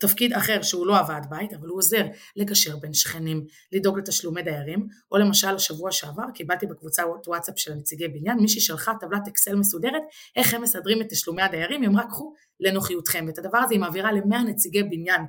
[0.00, 2.06] תפקיד אחר שהוא לא הוועד בית, אבל הוא עוזר
[2.36, 8.08] לגשר בין שכנים, לדאוג לתשלומי דיירים, או למשל השבוע שעבר קיבלתי בקבוצה וואטסאפ של נציגי
[8.08, 10.02] בניין, מישהי שלחה טבלת אקסל מסודרת,
[10.36, 14.12] איך הם מסדרים את תשלומי הדיירים, היא אמרה קחו לנוחיותכם, ואת הדבר הזה היא מעבירה
[14.12, 15.22] למאה נציגי בניין,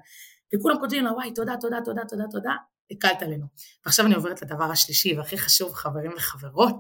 [0.55, 2.53] וכולם כותבים לה וואי תודה תודה תודה תודה תודה,
[2.91, 3.45] הקלת עלינו.
[3.85, 6.79] ועכשיו אני עוברת לדבר השלישי והכי חשוב חברים וחברות,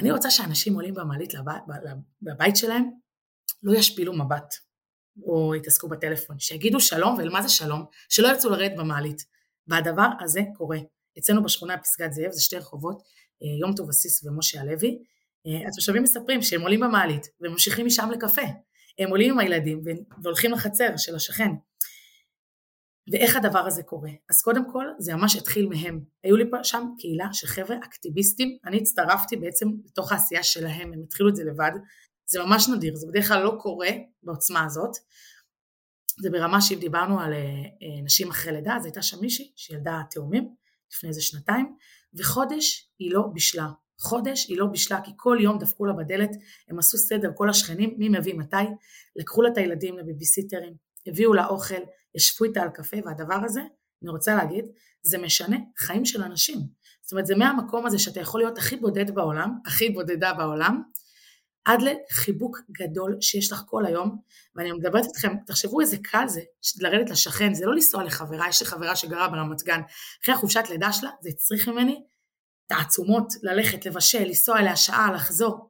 [0.00, 1.32] אני רוצה שאנשים עולים במעלית
[2.22, 2.90] לבית שלהם,
[3.62, 4.54] לא ישפילו מבט,
[5.22, 7.84] או יתעסקו בטלפון, שיגידו שלום, ומה זה שלום?
[8.08, 9.22] שלא ירצו לרדת במעלית.
[9.66, 10.78] והדבר הזה קורה.
[11.18, 13.02] אצלנו בשכונה פסגת זאב, זה שתי רחובות,
[13.42, 14.98] אה, יום טוב אסיס ומשה הלוי,
[15.46, 18.42] אה, התושבים מספרים שהם עולים במעלית וממשיכים משם לקפה.
[18.98, 19.82] הם עולים עם הילדים
[20.22, 21.50] והולכים לחצר של השכן.
[23.10, 24.10] ואיך הדבר הזה קורה?
[24.30, 26.00] אז קודם כל זה ממש התחיל מהם.
[26.24, 31.28] היו לי שם קהילה של חבר'ה אקטיביסטים, אני הצטרפתי בעצם לתוך העשייה שלהם, הם התחילו
[31.28, 31.72] את זה לבד,
[32.26, 33.88] זה ממש נדיר, זה בדרך כלל לא קורה
[34.22, 34.96] בעוצמה הזאת.
[36.22, 40.54] זה ברמה שאם דיברנו על אה, נשים אחרי לידה, אז הייתה שם מישהי שילדה תאומים
[40.92, 41.76] לפני איזה שנתיים,
[42.14, 43.66] וחודש היא לא בישלה.
[44.00, 46.30] חודש היא לא בישלה, כי כל יום דפקו לה בדלת,
[46.68, 48.56] הם עשו סדר, כל השכנים, מי מביא מתי,
[49.16, 50.74] לקחו לה את הילדים לביביסיטרים,
[51.06, 51.82] הביאו לה אוכל,
[52.14, 53.60] ישבו איתה על קפה, והדבר הזה,
[54.02, 54.64] אני רוצה להגיד,
[55.02, 56.58] זה משנה חיים של אנשים.
[57.02, 60.82] זאת אומרת, זה מהמקום הזה שאתה יכול להיות הכי בודד בעולם, הכי בודדה בעולם,
[61.64, 64.18] עד לחיבוק גדול שיש לך כל היום,
[64.56, 66.40] ואני מדברת איתכם, תחשבו איזה קל זה
[66.80, 69.80] לרדת לשכן, זה לא לנסוע לחברה, יש לי חברה שגרה ברמת גן,
[70.22, 72.02] אחרי החופשת לידה שלה, זה הצריך ממני
[72.66, 75.69] תעצומות, ללכת, לבשל, לנסוע אליה שעה, לחזור,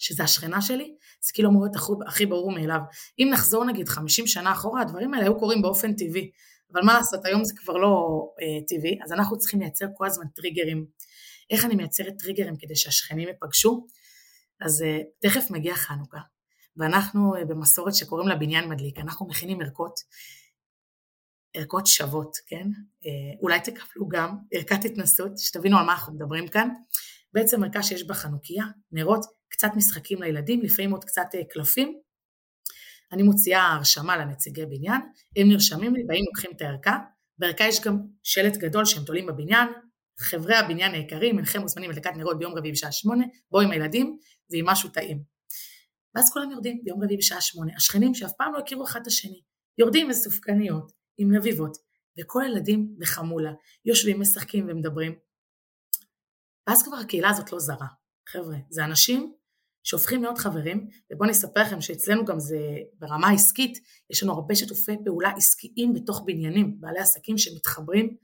[0.00, 2.80] שזה השכנה שלי, זה כאילו אמור להיות הכי ברור מאליו.
[3.18, 6.30] אם נחזור נגיד 50 שנה אחורה, הדברים האלה היו קורים באופן טבעי,
[6.72, 10.24] אבל מה לעשות, היום זה כבר לא אה, טבעי, אז אנחנו צריכים לייצר כל הזמן
[10.34, 10.86] טריגרים.
[11.50, 13.86] איך אני מייצרת טריגרים כדי שהשכנים ייפגשו?
[14.60, 16.20] אז אה, תכף מגיע חנוכה,
[16.76, 20.00] ואנחנו אה, במסורת שקוראים לה בניין מדליק, אנחנו מכינים ערכות,
[21.54, 22.66] ערכות שוות, כן?
[23.06, 26.68] אה, אולי תקבלו גם ערכת התנסות, שתבינו על מה אנחנו מדברים כאן.
[27.32, 32.00] בעצם ערכה שיש בה חנוכיה, נרות, קצת משחקים לילדים, לפעמים עוד קצת קלפים.
[33.12, 35.00] אני מוציאה הרשמה לנציגי בניין,
[35.36, 36.98] הם נרשמים לי, באים לוקחים את הערכה,
[37.38, 39.68] בערכה יש גם שלט גדול שהם תולים בבניין,
[40.18, 44.18] חברי הבניין היקרים, אינכם מוזמנים לדלקת נרות ביום רביעי בשעה שמונה, בואו עם הילדים
[44.50, 45.22] ועם משהו טעים.
[46.14, 49.40] ואז כולם יורדים ביום רביעי בשעה שמונה, השכנים שאף פעם לא הכירו אחד את השני,
[49.78, 51.76] יורדים עם סופקניות, עם לביבות,
[52.20, 53.52] וכל הילדים בחמולה,
[53.84, 55.14] יושבים, משחקים ומדברים.
[56.68, 57.86] ואז כבר הקהילה הזאת לא זרה.
[58.28, 59.34] חבר'ה, זה אנשים
[59.82, 62.58] שהופכים להיות חברים, ובואו אני אספר לכם שאצלנו גם זה
[62.98, 63.78] ברמה העסקית,
[64.10, 68.16] יש לנו הרבה שיתופי פעולה עסקיים בתוך בניינים, בעלי עסקים שמתחברים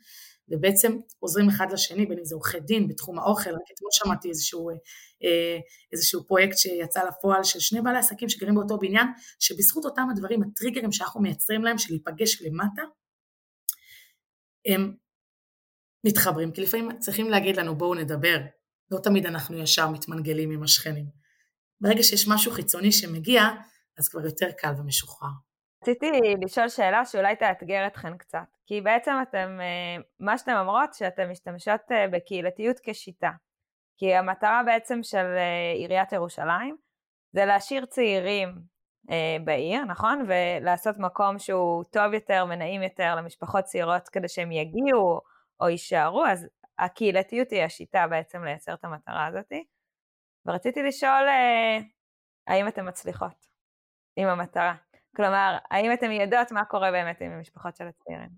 [0.48, 4.70] ובעצם עוזרים אחד לשני, בין אם זה עורכי דין בתחום האוכל, רק אתמול שמעתי איזשהו,
[4.70, 5.58] אה,
[5.92, 9.06] איזשהו פרויקט שיצא לפועל של שני בעלי עסקים שגרים באותו בניין,
[9.38, 12.82] שבזכות אותם הדברים, הטריגרים שאנחנו מייצרים להם של להיפגש למטה,
[14.66, 14.94] הם
[16.06, 18.38] מתחברים, כי לפעמים צריכים להגיד לנו בואו נדבר,
[18.90, 21.25] לא תמיד אנחנו ישר מתמנגלים עם השכנים.
[21.80, 23.42] ברגע שיש משהו חיצוני שמגיע,
[23.98, 25.28] אז כבר יותר קל ומשוחרר.
[25.82, 26.10] רציתי
[26.44, 31.80] לשאול שאלה שאולי תאתגר אתכן קצת, כי בעצם אתם, אה, מה שאתן אומרות, שאתן משתמשות
[31.92, 33.30] אה, בקהילתיות כשיטה.
[33.98, 36.76] כי המטרה בעצם של אה, עיריית ירושלים
[37.32, 38.76] זה להשאיר צעירים
[39.44, 40.26] בעיר, נכון?
[40.28, 45.20] ולעשות מקום שהוא טוב יותר ונעים יותר למשפחות צעירות כדי שהם יגיעו
[45.60, 46.46] או יישארו, אז
[46.78, 49.52] הקהילתיות היא השיטה בעצם לייצר את המטרה הזאת.
[50.46, 51.28] ורציתי לשאול
[52.46, 53.46] האם אתן מצליחות
[54.16, 54.74] עם המטרה.
[55.16, 58.28] כלומר, האם אתם יודעות מה קורה באמת עם המשפחות של הצעירים?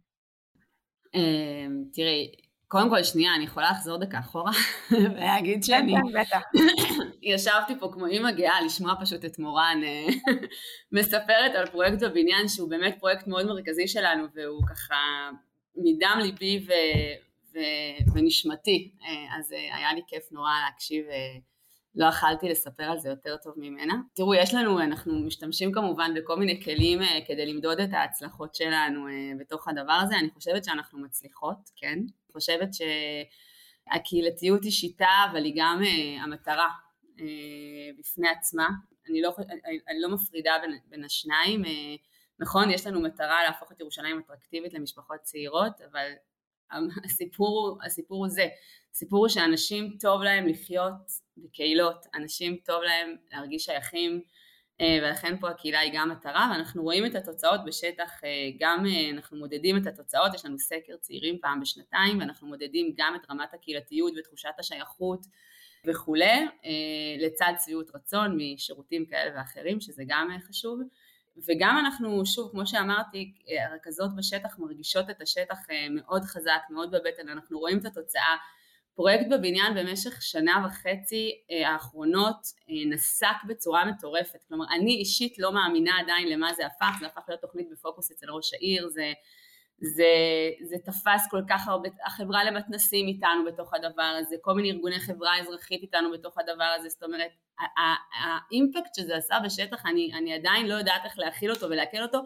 [1.15, 2.33] אמ, תראי,
[2.69, 4.53] קודם כל שנייה, אני יכולה לחזור דקה אחורה
[5.15, 5.93] ולהגיד שאני...
[5.93, 6.43] כן, כן, בטח.
[7.35, 10.07] ישבתי פה כמו אימא גאה לשמוע פשוט את מורן אה,
[10.99, 15.31] מספרת על פרויקט בבניין שהוא באמת פרויקט מאוד מרכזי שלנו והוא ככה
[15.77, 16.73] מדם ליבי ו...
[17.55, 17.59] ו...
[18.15, 21.05] ונשמתי, אה, אז אה, היה לי כיף נורא להקשיב
[21.95, 23.95] לא יכלתי לספר על זה יותר טוב ממנה.
[24.15, 29.09] תראו, יש לנו, אנחנו משתמשים כמובן בכל מיני כלים אה, כדי למדוד את ההצלחות שלנו
[29.09, 31.99] אה, בתוך הדבר הזה, אני חושבת שאנחנו מצליחות, כן?
[31.99, 36.69] אני חושבת שהקהילתיות היא שיטה, אבל היא גם אה, המטרה
[37.99, 38.69] בפני עצמה.
[39.11, 39.35] אני לא,
[39.89, 41.63] אני לא מפרידה בין, בין השניים,
[42.41, 46.11] נכון, יש לנו מטרה להפוך את ירושלים אטרקטיבית למשפחות צעירות, אבל
[47.05, 48.47] הסיפור, הסיפור הוא זה,
[48.93, 51.11] הסיפור הוא שאנשים טוב להם לחיות
[51.45, 54.23] בקהילות, אנשים טוב להם להרגיש שייכים,
[54.81, 59.11] אה, ולכן פה הקהילה היא גם מטרה, ואנחנו רואים את התוצאות בשטח, אה, גם אה,
[59.11, 63.55] אנחנו מודדים את התוצאות, יש לנו סקר צעירים פעם בשנתיים, ואנחנו מודדים גם את רמת
[63.55, 65.27] הקהילתיות ותחושת השייכות
[65.87, 66.47] וכולי,
[67.19, 70.81] לצד שביעות רצון משירותים כאלה ואחרים, שזה גם חשוב.
[71.49, 73.33] וגם אנחנו, שוב, כמו שאמרתי,
[73.71, 75.59] הרכזות בשטח מרגישות את השטח
[75.91, 78.37] מאוד חזק, מאוד בבטן, אנחנו רואים את התוצאה
[78.99, 82.37] פרויקט בבניין במשך שנה וחצי אה, האחרונות
[82.71, 87.23] אה, נסק בצורה מטורפת, כלומר אני אישית לא מאמינה עדיין למה זה הפך, זה הפך
[87.29, 89.13] להיות תוכנית בפוקוס אצל ראש העיר, זה,
[89.81, 90.05] זה,
[90.63, 95.41] זה תפס כל כך הרבה, החברה למתנסים איתנו בתוך הדבר הזה, כל מיני ארגוני חברה
[95.41, 97.31] אזרחית איתנו בתוך הדבר הזה, זאת אומרת
[98.51, 102.19] האימפקט שזה עשה בשטח אני, אני עדיין לא יודעת איך להכיל אותו ולעכל אותו.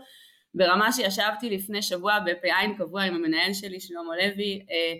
[0.55, 4.95] ברמה שישבתי לפני שבוע בפ"ע קבוע עם המנהל שלי שלמה לוי אה,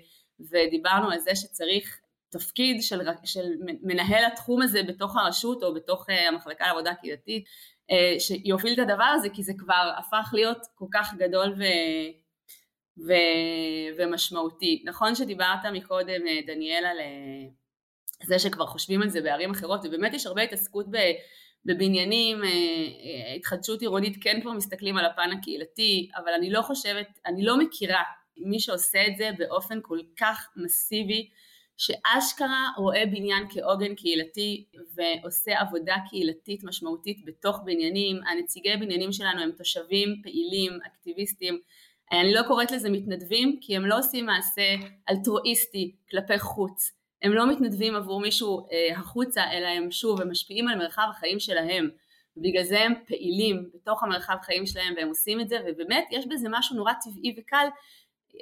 [0.51, 2.03] ודיברנו על זה שצריך
[2.33, 3.53] תפקיד של, של
[3.83, 7.45] מנהל התחום הזה בתוך הרשות או בתוך uh, המחלקה לעבודה קהילתית
[7.91, 11.63] uh, שיוביל את הדבר הזה כי זה כבר הפך להיות כל כך גדול ו,
[13.07, 13.13] ו,
[13.99, 14.83] ומשמעותי.
[14.87, 16.97] נכון שדיברת מקודם אה, דניאל על
[18.25, 20.97] זה שכבר חושבים על זה בערים אחרות ובאמת יש הרבה התעסקות ב...
[21.65, 22.43] בבניינים,
[23.37, 28.03] התחדשות עירונית כן כבר מסתכלים על הפן הקהילתי, אבל אני לא חושבת, אני לא מכירה
[28.37, 31.29] מי שעושה את זה באופן כל כך מסיבי,
[31.77, 34.65] שאשכרה רואה בניין כעוגן קהילתי
[34.95, 41.61] ועושה עבודה קהילתית משמעותית בתוך בניינים, הנציגי בניינים שלנו הם תושבים, פעילים, אקטיביסטים,
[42.13, 44.75] אני לא קוראת לזה מתנדבים כי הם לא עושים מעשה
[45.11, 46.93] אלטרואיסטי כלפי חוץ,
[47.23, 51.41] הם לא מתנדבים עבור מישהו אה, החוצה אלא הם שוב, הם משפיעים על מרחב החיים
[51.41, 51.91] שלהם.
[52.37, 56.49] ובגלל זה הם פעילים בתוך המרחב חיים שלהם והם עושים את זה ובאמת יש בזה
[56.51, 57.67] משהו נורא טבעי וקל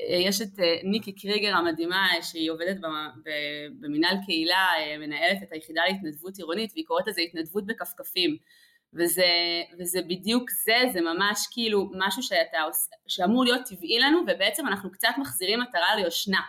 [0.09, 2.77] יש את אה, ניקי קריגר המדהימה שהיא עובדת
[3.81, 8.37] במינהל קהילה, אה, מנהלת את היחידה להתנדבות עירונית והיא קוראת לזה התנדבות בכפכפים.
[8.95, 9.25] וזה,
[9.79, 12.59] וזה בדיוק זה, זה ממש כאילו משהו שאתה,
[13.07, 16.41] שאמור להיות טבעי לנו ובעצם אנחנו קצת מחזירים מטרה ליושנה.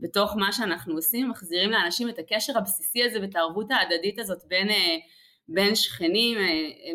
[0.00, 4.70] בתוך מה שאנחנו עושים, מחזירים לאנשים את הקשר הבסיסי הזה ואת הערבות ההדדית הזאת בין,
[4.70, 4.96] אה,
[5.48, 6.38] בין שכנים,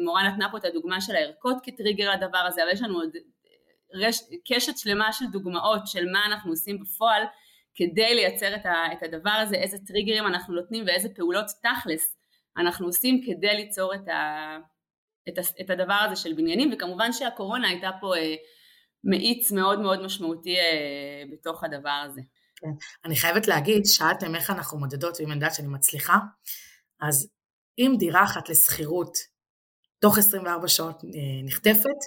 [0.04, 3.10] מורה נתנה פה את הדוגמה של הערכות כטריגר לדבר הזה, אבל יש לנו עוד
[3.93, 7.23] רש, קשת שלמה של דוגמאות של מה אנחנו עושים בפועל
[7.75, 12.15] כדי לייצר את, ה, את הדבר הזה, איזה טריגרים אנחנו נותנים ואיזה פעולות תכלס
[12.58, 14.58] אנחנו עושים כדי ליצור את, ה,
[15.29, 18.36] את, ה, את הדבר הזה של בניינים וכמובן שהקורונה הייתה פה אה,
[19.03, 22.21] מאיץ מאוד מאוד משמעותי אה, בתוך הדבר הזה.
[22.56, 22.67] כן.
[23.06, 26.17] אני חייבת להגיד, שאלתם איך אנחנו מודדות ואם אני יודעת שאני מצליחה,
[27.01, 27.29] אז
[27.79, 29.17] אם דירה אחת לשכירות
[29.99, 31.10] תוך 24 שעות אה,
[31.43, 31.99] נחטפת,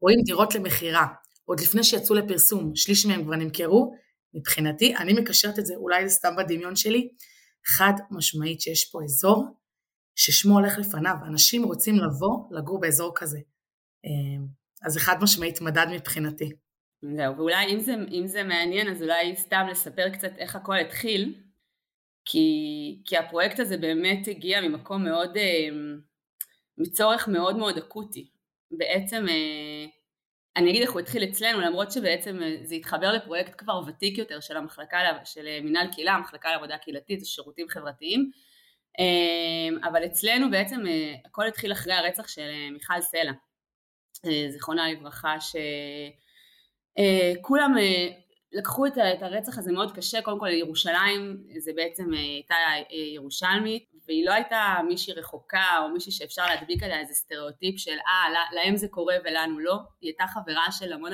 [0.00, 1.06] רואים דירות למכירה
[1.44, 3.94] עוד לפני שיצאו לפרסום, שליש מהם כבר נמכרו,
[4.34, 7.08] מבחינתי, אני מקשרת את זה, אולי סתם בדמיון שלי,
[7.66, 9.44] חד משמעית שיש פה אזור
[10.16, 13.38] ששמו הולך לפניו, אנשים רוצים לבוא לגור באזור כזה.
[14.04, 14.44] אה,
[14.82, 16.50] אז זה חד משמעית מדד מבחינתי.
[17.16, 21.34] זהו, ואולי אם זה, אם זה מעניין אז אולי סתם לספר קצת איך הכל התחיל,
[22.24, 22.48] כי,
[23.04, 25.68] כי הפרויקט הזה באמת הגיע ממקום מאוד, אה,
[26.78, 28.30] מצורך מאוד מאוד אקוטי.
[28.70, 29.86] בעצם אה,
[30.56, 34.40] אני אגיד איך הוא התחיל אצלנו, למרות שבעצם אה, זה התחבר לפרויקט כבר ותיק יותר
[34.40, 38.30] של המחלקה, של אה, מינהל קהילה, המחלקה לעבודה קהילתית ושירותים חברתיים,
[39.00, 40.80] אה, אבל אצלנו בעצם
[41.24, 43.32] הכל התחיל אחרי הרצח של מיכל סלע,
[44.48, 45.36] זיכרונה לברכה,
[47.40, 47.74] שכולם
[48.54, 52.54] לקחו את הרצח הזה מאוד קשה, קודם כל ירושלים זה בעצם הייתה
[53.14, 58.54] ירושלמית והיא לא הייתה מישהי רחוקה או מישהי שאפשר להדביק עליה איזה סטריאוטיפ של אה
[58.54, 61.12] להם זה קורה ולנו לא, היא הייתה חברה של המון,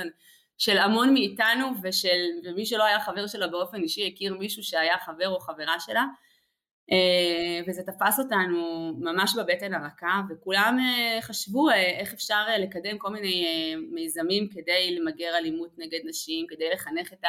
[0.58, 5.28] של המון מאיתנו ושל, ומי שלא היה חבר שלה באופן אישי הכיר מישהו שהיה חבר
[5.28, 6.00] או חברה שלה.
[6.00, 6.06] אה,
[7.66, 13.46] וזה תפס אותנו ממש בבטן הרכה וכולם אה, חשבו אה, איך אפשר לקדם כל מיני
[13.90, 17.24] מיזמים כדי למגר אלימות נגד נשים, כדי לחנך את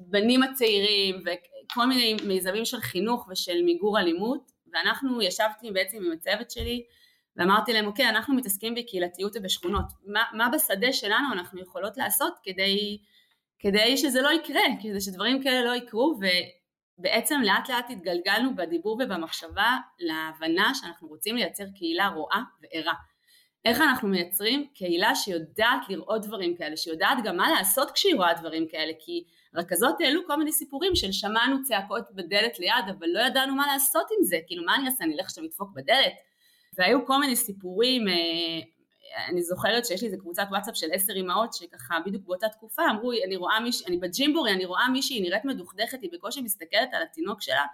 [0.00, 4.52] הבנים הצעירים וכל מיני מיזמים של חינוך ושל מיגור אלימות.
[4.74, 6.84] ואנחנו ישבתי בעצם עם הצוות שלי
[7.36, 9.84] ואמרתי להם אוקיי אנחנו מתעסקים בקהילתיות ובשכונות.
[10.06, 12.98] מה, מה בשדה שלנו אנחנו יכולות לעשות כדי,
[13.58, 16.18] כדי שזה לא יקרה כדי שדברים כאלה לא יקרו?
[16.20, 16.26] ו...
[16.98, 22.94] בעצם לאט לאט התגלגלנו בדיבור ובמחשבה להבנה שאנחנו רוצים לייצר קהילה רואה וערה.
[23.64, 28.68] איך אנחנו מייצרים קהילה שיודעת לראות דברים כאלה, שיודעת גם מה לעשות כשהיא רואה דברים
[28.68, 29.24] כאלה, כי
[29.54, 34.06] רכזות העלו כל מיני סיפורים של שמענו צעקות בדלת ליד, אבל לא ידענו מה לעשות
[34.18, 36.12] עם זה, כאילו מה אני אעשה, אני אלך עכשיו לדפוק בדלת?
[36.78, 38.14] והיו כל מיני סיפורים, אה,
[39.28, 43.12] אני זוכרת שיש לי איזה קבוצת וואטסאפ של עשר אמהות שככה בדיוק באותה תקופה אמרו
[43.26, 47.02] אני רואה מישהי, אני בג'ימבורי, אני רואה מישהי, היא נראית מדוכדכת, היא בקושי מסתכלת על
[47.02, 47.64] התינוק שלה,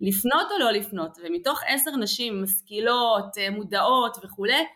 [0.00, 4.66] לפנות או לא לפנות, ומתוך עשר נשים משכילות, אה, מודעות וכולי,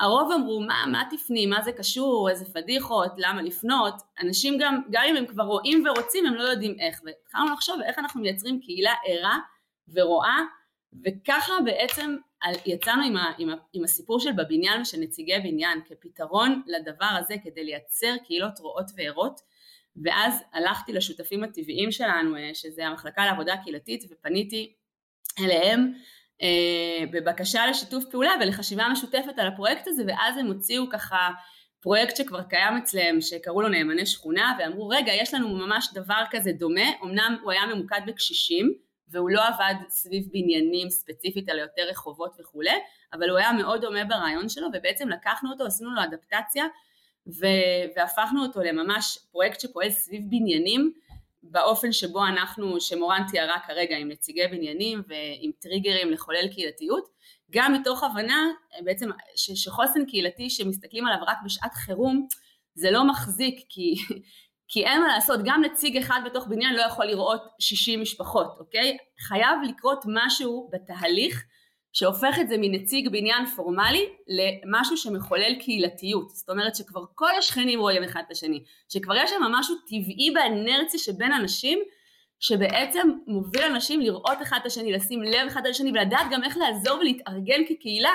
[0.00, 5.02] הרוב אמרו מה, מה תפני, מה זה קשור, איזה פדיחות, למה לפנות, אנשים גם, גם
[5.08, 8.94] אם הם כבר רואים ורוצים הם לא יודעים איך, והתחלנו לחשוב איך אנחנו מייצרים קהילה
[9.06, 9.38] ערה
[9.94, 10.38] ורואה,
[11.04, 12.16] וככה בעצם
[12.66, 17.34] יצאנו עם, ה, עם, ה, עם הסיפור של בבניין ושל נציגי בניין כפתרון לדבר הזה
[17.44, 19.40] כדי לייצר קהילות רואות וערות
[20.04, 24.72] ואז הלכתי לשותפים הטבעיים שלנו אה, שזה המחלקה לעבודה קהילתית ופניתי
[25.38, 25.92] אליהם
[26.42, 31.30] אה, בבקשה לשיתוף פעולה ולחשיבה משותפת על הפרויקט הזה ואז הם הוציאו ככה
[31.80, 36.52] פרויקט שכבר קיים אצלם שקראו לו נאמני שכונה ואמרו רגע יש לנו ממש דבר כזה
[36.52, 38.74] דומה אמנם הוא היה ממוקד בקשישים
[39.08, 42.78] והוא לא עבד סביב בניינים ספציפית אלא יותר רחובות וכולי
[43.12, 46.64] אבל הוא היה מאוד דומה ברעיון שלו ובעצם לקחנו אותו עשינו לו אדפטציה
[47.96, 50.92] והפכנו אותו לממש פרויקט שפועל סביב בניינים
[51.42, 57.08] באופן שבו אנחנו, שמורן תיארה כרגע עם נציגי בניינים ועם טריגרים לחולל קהילתיות,
[57.50, 58.46] גם מתוך הבנה
[58.84, 62.26] בעצם ש, שחוסן קהילתי שמסתכלים עליו רק בשעת חירום
[62.74, 63.94] זה לא מחזיק כי,
[64.68, 68.96] כי אין מה לעשות, גם נציג אחד בתוך בניין לא יכול לראות 60 משפחות, אוקיי?
[69.20, 71.44] חייב לקרות משהו בתהליך
[71.92, 76.30] שהופך את זה מנציג בניין פורמלי למשהו שמחולל קהילתיות.
[76.30, 81.00] זאת אומרת שכבר כל השכנים רואים אחד את השני, שכבר יש שם משהו טבעי באנרציה
[81.00, 81.78] שבין אנשים,
[82.40, 86.56] שבעצם מוביל אנשים לראות אחד את השני, לשים לב אחד על השני ולדעת גם איך
[86.56, 88.12] לעזור ולהתארגן כקהילה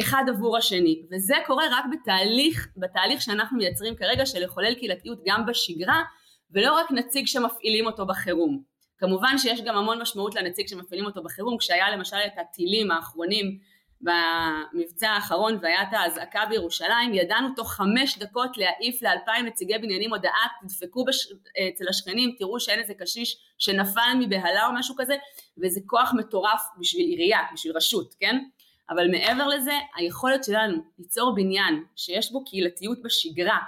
[0.00, 1.02] אחד עבור השני.
[1.12, 6.02] וזה קורה רק בתהליך, בתהליך שאנחנו מייצרים כרגע של לחולל קהילתיות גם בשגרה,
[6.50, 8.62] ולא רק נציג שמפעילים אותו בחירום.
[8.98, 13.58] כמובן שיש גם המון משמעות לנציג שמפעילים אותו בחירום, כשהיה למשל את הטילים האחרונים
[14.00, 20.46] במבצע האחרון והיה את האזעקה בירושלים, ידענו תוך חמש דקות להעיף לאלפיים נציגי בניינים הודעה,
[20.60, 21.32] תדפקו בש...
[21.74, 25.16] אצל השכנים, תראו שאין איזה קשיש שנפל מבהלה או משהו כזה,
[25.62, 28.44] וזה כוח מטורף בשביל עירייה, בשביל רשות, כן?
[28.90, 33.58] אבל מעבר לזה, היכולת שלנו ליצור בניין שיש בו קהילתיות בשגרה,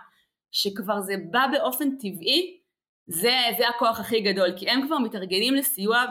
[0.51, 2.61] שכבר זה בא באופן טבעי,
[3.07, 6.05] זה, זה הכוח הכי גדול, כי הם כבר מתארגנים לסיוע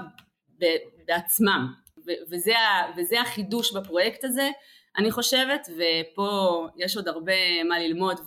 [1.08, 1.74] בעצמם,
[2.32, 2.54] וזה,
[2.98, 4.50] וזה החידוש בפרויקט הזה,
[4.98, 8.20] אני חושבת, ופה יש עוד הרבה מה ללמוד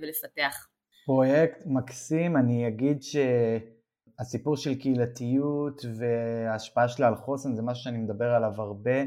[0.00, 0.66] ולפתח.
[1.06, 8.28] פרויקט מקסים, אני אגיד שהסיפור של קהילתיות וההשפעה שלה על חוסן זה משהו שאני מדבר
[8.28, 9.02] עליו הרבה,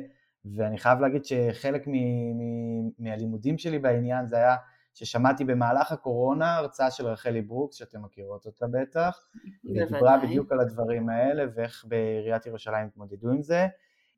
[0.56, 1.92] ואני חייב להגיד שחלק מ-
[2.38, 4.56] מ- מהלימודים שלי בעניין זה היה
[4.94, 9.28] ששמעתי במהלך הקורונה הרצאה של רחלי ברוקס, שאתם מכירות אותה בטח,
[9.64, 13.68] והיא דיברה בדיוק על הדברים האלה ואיך בעיריית ירושלים התמודדו עם זה.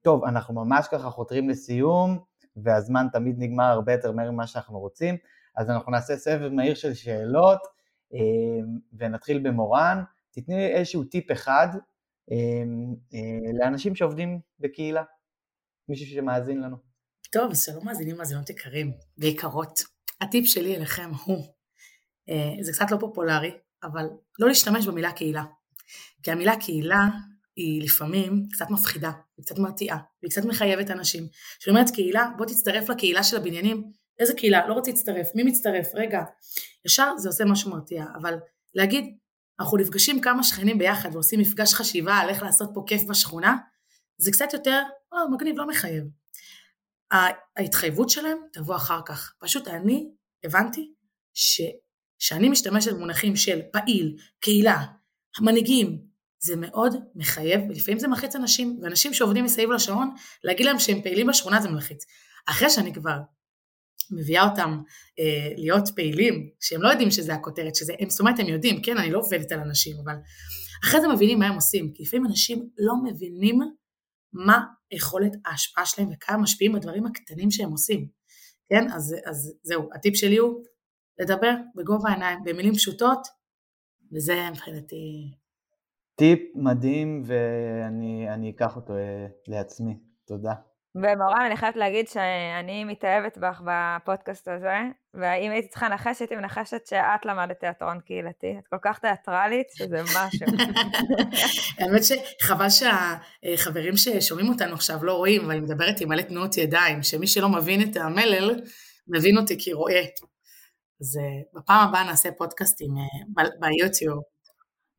[0.01, 2.19] טוב, אנחנו ממש ככה חותרים לסיום,
[2.55, 5.17] והזמן תמיד נגמר הרבה יותר מהר ממה שאנחנו רוצים,
[5.55, 7.59] אז אנחנו נעשה סבב מהיר של שאלות,
[8.13, 8.19] אה,
[8.93, 10.03] ונתחיל במורן.
[10.32, 11.67] תתני איזשהו טיפ אחד
[12.32, 12.38] אה,
[13.13, 15.03] אה, לאנשים שעובדים בקהילה,
[15.90, 16.78] מישהו שמאזין לנו.
[17.32, 19.80] טוב, שלום מאזינים מאזינות יקרים ויקרות.
[20.22, 21.54] הטיפ שלי אליכם הוא,
[22.30, 23.52] אה, זה קצת לא פופולרי,
[23.84, 24.06] אבל
[24.40, 25.44] לא להשתמש במילה קהילה.
[26.24, 27.08] כי המילה קהילה
[27.56, 31.28] היא לפעמים קצת מפחידה, היא קצת מרתיעה, והיא קצת מחייבת אנשים.
[31.60, 34.68] כשאני אומרת קהילה, בוא תצטרף לקהילה של הבניינים, איזה קהילה?
[34.68, 35.88] לא רוצה להצטרף, מי מצטרף?
[35.94, 36.22] רגע,
[36.86, 38.36] ישר זה עושה משהו מרתיע, אבל
[38.76, 39.18] להגיד,
[39.60, 43.58] אנחנו נפגשים כמה שכנים ביחד ועושים מפגש חשיבה על איך לעשות פה כיף בשכונה,
[44.18, 46.03] זה קצת יותר, או, מגניב, לא מחייב.
[47.57, 49.34] ההתחייבות שלהם תבוא אחר כך.
[49.39, 50.10] פשוט אני
[50.43, 50.93] הבנתי
[51.34, 54.86] שכשאני משתמשת במונחים של פעיל, קהילה,
[55.38, 61.01] המנהיגים, זה מאוד מחייב, ולפעמים זה מלחיץ אנשים, ואנשים שעובדים מסביב לשעון, להגיד להם שהם
[61.01, 62.05] פעילים בשכונה זה מלחיץ.
[62.45, 63.18] אחרי שאני כבר
[64.12, 64.82] מביאה אותם
[65.20, 68.97] אה, להיות פעילים, שהם לא יודעים שזה הכותרת, שזה, הם, זאת אומרת הם יודעים, כן,
[68.97, 70.16] אני לא עובדת על אנשים, אבל
[70.84, 73.60] אחרי זה מבינים מה הם עושים, כי לפעמים אנשים לא מבינים
[74.34, 78.07] מה יכולת ההשפעה שלהם וכמה משפיעים בדברים הקטנים שהם עושים.
[78.69, 80.63] כן, אז, אז זהו, הטיפ שלי הוא
[81.19, 83.27] לדבר בגובה העיניים, במילים פשוטות,
[84.11, 85.32] וזה מבחינתי...
[86.15, 90.53] טיפ מדהים ואני אקח אותו אה, לעצמי, תודה.
[90.96, 94.78] ומורן, אני חייבת להגיד שאני מתאהבת בך בפודקאסט הזה,
[95.14, 98.56] ואם הייתי צריכה לנחש, הייתי מנחשת שאת למדת תיאטרון קהילתי.
[98.60, 100.48] את כל כך תיאטרלית, שזה משהו.
[101.80, 107.28] האמת שחבל שהחברים ששומעים אותנו עכשיו לא רואים, ואני מדברת עם מלא תנועות ידיים, שמי
[107.28, 108.62] שלא מבין את המלל,
[109.08, 110.02] מבין אותי כי רואה.
[111.02, 114.20] אז אה, בפעם הבאה נעשה פודקאסטים אה, ביוטיוב.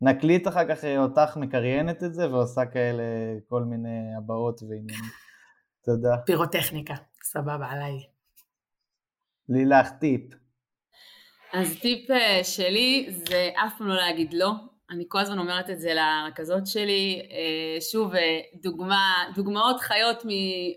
[0.01, 3.03] נקליט אחר כך אה, אותך מקריינת את זה ועושה כאלה
[3.49, 5.30] כל מיני הבעות ועניינים.
[5.85, 6.17] תודה.
[6.27, 7.99] פירוטכניקה, סבבה, עליי.
[9.49, 10.23] לילך, טיפ.
[11.53, 14.51] אז טיפ אה, שלי זה אף פעם לא להגיד לא.
[14.91, 17.29] אני כל הזמן אומרת את זה לרכזות שלי.
[17.31, 20.23] אה, שוב, אה, דוגמה, דוגמאות חיות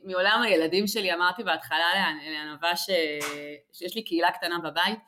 [0.04, 1.86] מעולם הילדים שלי, אמרתי בהתחלה
[2.32, 5.00] לענווה שיש לי קהילה קטנה בבית,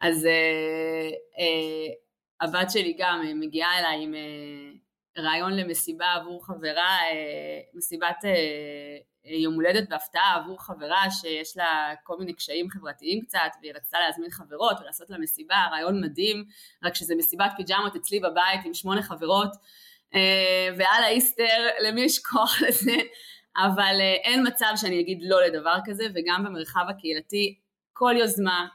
[0.00, 0.28] אז
[2.40, 4.14] הבת שלי גם מגיעה אליי עם
[5.18, 6.98] רעיון למסיבה עבור חברה,
[7.74, 8.24] מסיבת
[9.24, 14.30] יום הולדת בהפתעה עבור חברה שיש לה כל מיני קשיים חברתיים קצת והיא רצתה להזמין
[14.30, 16.44] חברות ולעשות לה מסיבה, רעיון מדהים,
[16.84, 19.50] רק שזה מסיבת פיג'מות אצלי בבית עם שמונה חברות
[20.14, 22.96] אה, ועל האיסטר, למי יש כוח לזה,
[23.56, 27.58] אבל אה, אין מצב שאני אגיד לא לדבר כזה וגם במרחב הקהילתי
[27.92, 28.66] כל יוזמה,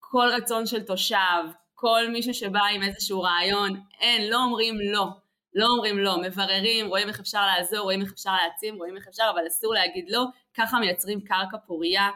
[0.00, 1.44] כל רצון של תושב,
[1.74, 5.06] כל מישהו שבא עם איזשהו רעיון, אין, לא אומרים לא.
[5.54, 9.30] לא אומרים לא, מבררים, רואים איך אפשר לעזור, רואים איך אפשר להעצים, רואים איך אפשר,
[9.34, 10.24] אבל אסור להגיד לא,
[10.54, 12.08] ככה מייצרים קרקע פורייה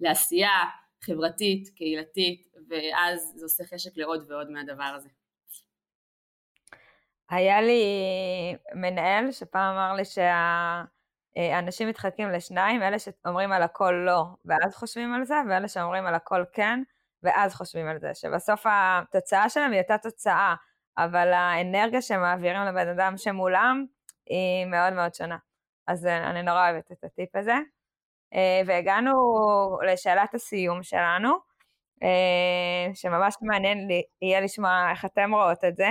[0.00, 0.58] לעשייה
[1.04, 5.08] חברתית, קהילתית, ואז זה עושה חשק לעוד ועוד מהדבר הזה.
[7.30, 7.82] היה לי
[8.74, 15.24] מנהל שפעם אמר לי שהאנשים מתחלקים לשניים, אלה שאומרים על הכל לא, ואז חושבים על
[15.24, 16.82] זה, ואלה שאומרים על הכל כן,
[17.22, 20.54] ואז חושבים על זה, שבסוף התוצאה שלהם היא אותה תוצאה.
[20.98, 23.84] אבל האנרגיה שהם מעבירים לבן אדם שמולם
[24.26, 25.36] היא מאוד מאוד שונה.
[25.86, 27.54] אז אה, אני נורא אוהבת את הטיפ הזה.
[28.34, 29.12] אה, והגענו
[29.86, 31.32] לשאלת הסיום שלנו,
[32.02, 35.88] אה, שממש מעניין לי, יהיה לשמוע איך אתם רואות את זה,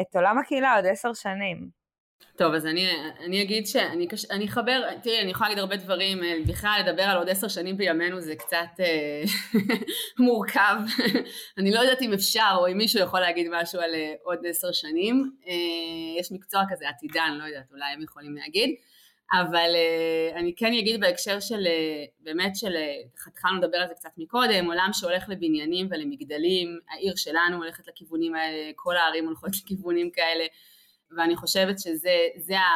[0.00, 1.77] את עולם הקהילה עוד עשר שנים.
[2.38, 2.88] טוב, אז אני,
[3.24, 7.16] אני אגיד שאני אני אחבר, תראי, אני יכולה להגיד הרבה דברים, אה, בכלל לדבר על
[7.16, 9.22] עוד עשר שנים בימינו זה קצת אה,
[10.24, 10.76] מורכב.
[11.58, 14.72] אני לא יודעת אם אפשר או אם מישהו יכול להגיד משהו על אה, עוד עשר
[14.72, 15.32] שנים.
[16.20, 18.74] יש מקצוע כזה, עתידן, לא יודעת, אולי הם יכולים להגיד.
[19.32, 19.70] אבל
[20.34, 21.66] אני כן אגיד בהקשר של,
[22.20, 22.74] באמת של,
[23.26, 28.70] התחלנו לדבר על זה קצת מקודם, עולם שהולך לבניינים ולמגדלים, העיר שלנו הולכת לכיוונים האלה,
[28.76, 30.44] כל הערים הולכות לכיוונים כאלה.
[31.16, 32.16] ואני חושבת שזה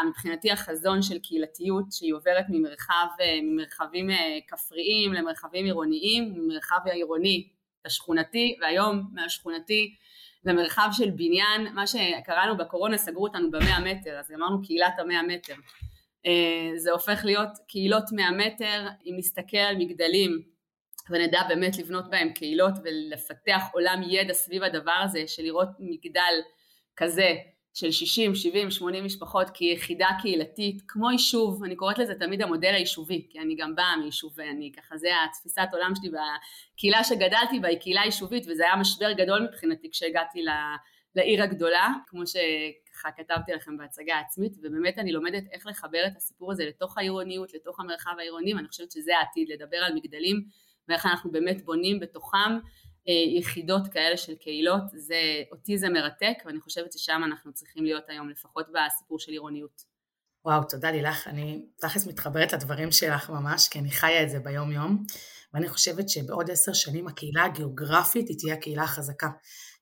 [0.09, 7.49] מבחינתי החזון של קהילתיות שהיא עוברת ממרחב, אה, ממרחבים אה, כפריים למרחבים עירוניים, ממרחב העירוני
[7.87, 9.95] לשכונתי והיום מהשכונתי
[10.45, 15.55] למרחב של בניין, מה שקראנו בקורונה סגרו אותנו במאה מטר אז אמרנו קהילת המאה מטר.
[16.27, 20.43] אה, זה הופך להיות קהילות מאה מטר אם נסתכל על מגדלים
[21.11, 26.35] ונדע באמת לבנות בהם קהילות ולפתח עולם ידע סביב הדבר הזה של לראות מגדל
[26.97, 27.35] כזה
[27.75, 33.27] של 60, 70, 80 משפחות כיחידה קהילתית, כמו יישוב, אני קוראת לזה תמיד המודל היישובי,
[33.31, 37.79] כי אני גם באה מיישוב, ואני ככה, זה התפיסת עולם שלי, והקהילה שגדלתי בה היא
[37.79, 40.45] קהילה יישובית, וזה היה משבר גדול מבחינתי כשהגעתי
[41.15, 46.53] לעיר הגדולה, כמו שככה כתבתי לכם בהצגה העצמית, ובאמת אני לומדת איך לחבר את הסיפור
[46.53, 50.45] הזה לתוך העירוניות, לתוך המרחב העירוני, ואני חושבת שזה העתיד, לדבר על מגדלים,
[50.89, 52.59] ואיך אנחנו באמת בונים בתוכם
[53.39, 58.31] יחידות כאלה של קהילות, זה, אותי זה מרתק ואני חושבת ששם אנחנו צריכים להיות היום
[58.31, 59.93] לפחות בסיפור של עירוניות.
[60.45, 64.73] וואו, תודה לילך, אני תכלס מתחברת לדברים שלך ממש, כי אני חיה את זה ביום
[64.73, 65.05] יום,
[65.55, 69.29] ואני חושבת שבעוד עשר שנים הקהילה הגיאוגרפית היא תהיה הקהילה החזקה,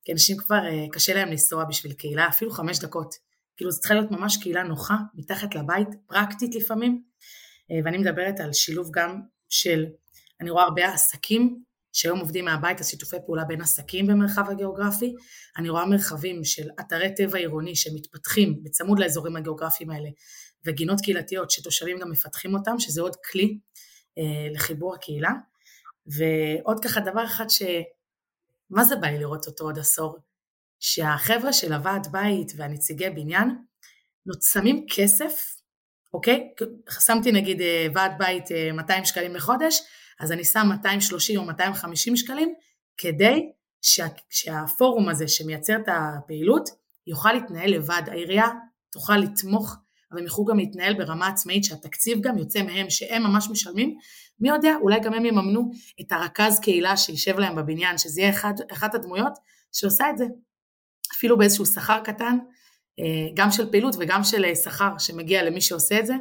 [0.05, 3.15] כי אנשים כבר אה, קשה להם לנסוע בשביל קהילה, אפילו חמש דקות,
[3.57, 7.03] כאילו זו צריכה להיות ממש קהילה נוחה, מתחת לבית, פרקטית לפעמים,
[7.71, 9.87] אה, ואני מדברת על שילוב גם של,
[10.41, 11.63] אני רואה הרבה עסקים
[11.93, 15.15] שהיום עובדים מהבית, השיתופי פעולה בין עסקים במרחב הגיאוגרפי.
[15.57, 20.09] אני רואה מרחבים של אתרי טבע עירוני שמתפתחים בצמוד לאזורים הגיאוגרפיים האלה,
[20.67, 23.59] וגינות קהילתיות שתושבים גם מפתחים אותם, שזה עוד כלי
[24.19, 25.31] אה, לחיבור הקהילה.
[26.07, 27.63] ועוד ככה דבר אחד ש...
[28.71, 30.19] מה זה בא לי לראות אותו עוד עשור?
[30.81, 33.49] שהחבר'ה של הוועד בית והנציגי בניין
[34.53, 35.55] שמים כסף,
[36.15, 36.55] אוקיי?
[37.01, 39.81] שמתי נגיד אה, ועד בית 200 אה, שקלים לחודש,
[40.21, 42.55] אז אני שם 230 או 250 שקלים
[42.97, 43.51] כדי
[43.83, 46.69] שה, שהפורום הזה שמייצר את הפעילות
[47.07, 48.49] יוכל להתנהל לבד, העירייה
[48.93, 49.77] תוכל לתמוך
[50.13, 53.97] אבל הם יוכלו גם להתנהל ברמה עצמאית שהתקציב גם יוצא מהם שהם ממש משלמים,
[54.41, 58.53] מי יודע אולי גם הם יממנו את הרכז קהילה שישב להם בבניין, שזה יהיה אחד,
[58.73, 59.33] אחת הדמויות
[59.73, 60.25] שעושה את זה,
[61.17, 62.39] אפילו באיזשהו שכר קטן,
[62.99, 66.15] אה, גם של פעילות וגם של אה, שכר שמגיע למי שעושה את זה.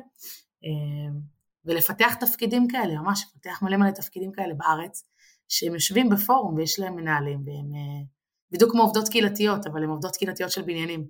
[1.66, 5.04] ולפתח תפקידים כאלה, ממש לפתח מלא מלא תפקידים כאלה בארץ,
[5.50, 8.06] שהם יושבים בפורום ויש להם מנהלים, והם אה,
[8.52, 11.08] בדיוק כמו עובדות קהילתיות, אבל הן עובדות קהילתיות של בניינים,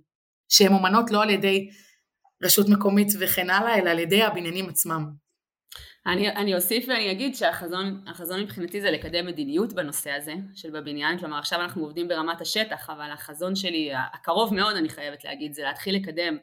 [0.49, 1.69] שהן אומנות לא על ידי
[2.43, 5.09] רשות מקומית וכן הלאה, אלא על ידי הבניינים עצמם.
[6.05, 11.37] אני, אני אוסיף ואני אגיד שהחזון מבחינתי זה לקדם מדיניות בנושא הזה של בבניין, כלומר
[11.37, 15.95] עכשיו אנחנו עובדים ברמת השטח, אבל החזון שלי, הקרוב מאוד אני חייבת להגיד, זה להתחיל
[15.95, 16.37] לקדם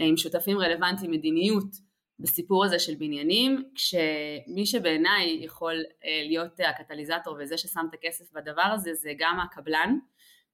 [0.00, 1.89] אה, עם שותפים רלוונטיים מדיניות
[2.20, 5.74] בסיפור הזה של בניינים, כשמי שבעיניי יכול
[6.28, 9.98] להיות הקטליזטור וזה ששם את הכסף בדבר הזה זה גם הקבלן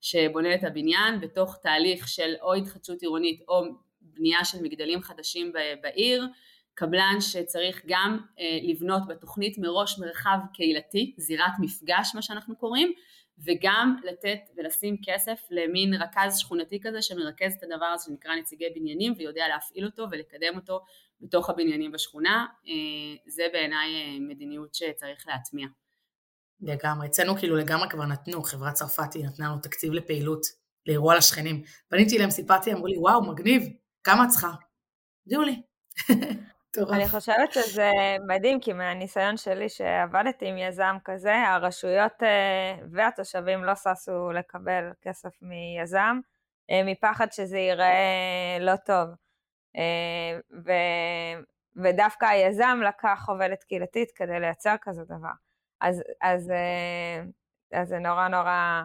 [0.01, 3.63] שבונה את הבניין בתוך תהליך של או התחדשות עירונית או
[4.01, 5.53] בנייה של מגדלים חדשים
[5.83, 6.27] בעיר,
[6.75, 12.93] קבלן שצריך גם אה, לבנות בתוכנית מראש מרחב קהילתי, זירת מפגש מה שאנחנו קוראים,
[13.39, 19.15] וגם לתת ולשים כסף למין רכז שכונתי כזה שמרכז את הדבר הזה שנקרא נציגי בניינים
[19.17, 20.81] ויודע להפעיל אותו ולקדם אותו
[21.21, 22.73] בתוך הבניינים בשכונה, אה,
[23.27, 25.67] זה בעיניי אה, מדיניות שצריך להטמיע.
[26.61, 30.43] לגמרי, אצלנו כאילו לגמרי כבר נתנו, חברת צרפתי נתנה לנו תקציב לפעילות,
[30.87, 31.63] לאירוע לשכנים.
[31.89, 33.63] פניתי אליהם, סיפרתי, אמרו לי, וואו, מגניב,
[34.05, 34.51] כמה את צריכה?
[35.25, 35.63] הודיעו לי.
[36.93, 37.91] אני חושבת שזה
[38.27, 45.43] מדהים, כי מהניסיון שלי שעבדתי עם יזם כזה, הרשויות אה, והתושבים לא ששו לקבל כסף
[45.43, 46.21] מיזם,
[46.71, 49.09] אה, מפחד שזה ייראה לא טוב.
[49.77, 50.73] אה, ו...
[51.77, 55.33] ודווקא היזם לקח עובדת קהילתית כדי לייצר כזה דבר.
[55.81, 56.53] אז, אז,
[57.73, 58.83] אז זה נורא נורא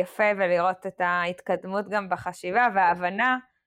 [0.00, 3.57] יפה ולראות את ההתקדמות גם בחשיבה וההבנה אה,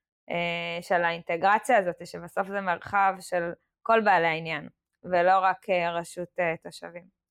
[0.82, 3.52] של האינטגרציה הזאת, שבסוף זה מרחב של
[3.82, 4.70] כל בעלי העניין,
[5.04, 7.22] ולא רק אה, רשות אה, תושבים.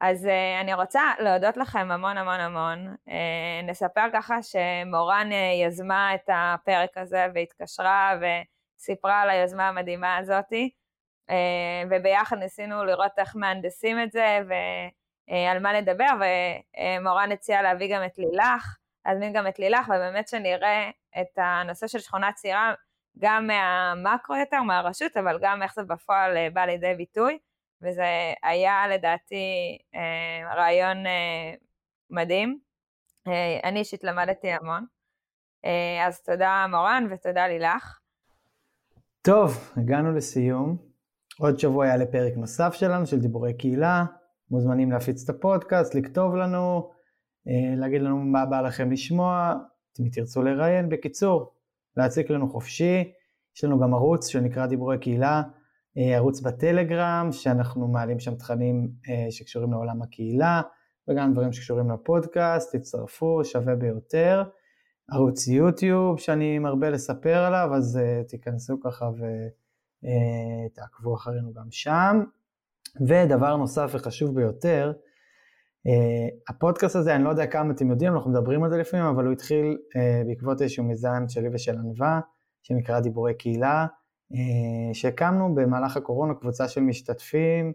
[0.00, 0.28] אז
[0.60, 2.96] אני רוצה להודות לכם המון המון המון.
[3.64, 5.30] נספר ככה שמורן
[5.64, 10.70] יזמה את הפרק הזה והתקשרה וסיפרה על היוזמה המדהימה הזאתי,
[11.90, 16.10] וביחד ניסינו לראות איך מהנדסים את זה ועל מה לדבר,
[17.00, 18.76] ומורן הציעה להביא גם את לילך.
[19.06, 20.90] להזמין גם את לילך, ובאמת שנראה
[21.20, 22.74] את הנושא של שכונה צעירה
[23.18, 27.38] גם מהמקרו יותר, מהרשות, אבל גם איך זה בפועל אה, בא לידי ביטוי,
[27.82, 28.04] וזה
[28.42, 31.54] היה לדעתי אה, רעיון אה,
[32.10, 32.58] מדהים.
[33.64, 34.86] אני אישית למדתי המון.
[36.06, 37.98] אז תודה מורן ותודה לילך.
[39.22, 40.76] טוב, הגענו לסיום.
[41.38, 44.04] עוד שבוע יעלה פרק נוסף שלנו של דיבורי קהילה.
[44.50, 46.90] מוזמנים להפיץ את הפודקאסט, לכתוב לנו,
[47.76, 49.54] להגיד לנו מה בא לכם לשמוע,
[50.00, 51.52] אם תרצו לראיין, בקיצור,
[51.96, 53.12] להציק לנו חופשי.
[53.56, 55.42] יש לנו גם ערוץ שנקרא דיבורי קהילה,
[55.98, 60.62] אה, ערוץ בטלגרם, שאנחנו מעלים שם תכנים אה, שקשורים לעולם הקהילה,
[61.08, 64.42] וגם דברים שקשורים לפודקאסט, תצטרפו, שווה ביותר.
[65.10, 69.10] ערוץ יוטיוב שאני מרבה לספר עליו, אז תיכנסו ככה
[70.02, 72.24] ותעקבו אחרינו גם שם.
[73.00, 75.03] ודבר נוסף וחשוב ביותר, Uh,
[76.48, 79.32] הפודקאסט הזה, אני לא יודע כמה אתם יודעים, אנחנו מדברים על זה לפעמים, אבל הוא
[79.32, 82.20] התחיל uh, בעקבות איזשהו מיזם שלי ושל ענווה,
[82.62, 83.86] שנקרא דיבורי קהילה,
[84.32, 84.36] uh,
[84.92, 87.72] שהקמנו במהלך הקורונה קבוצה של משתתפים,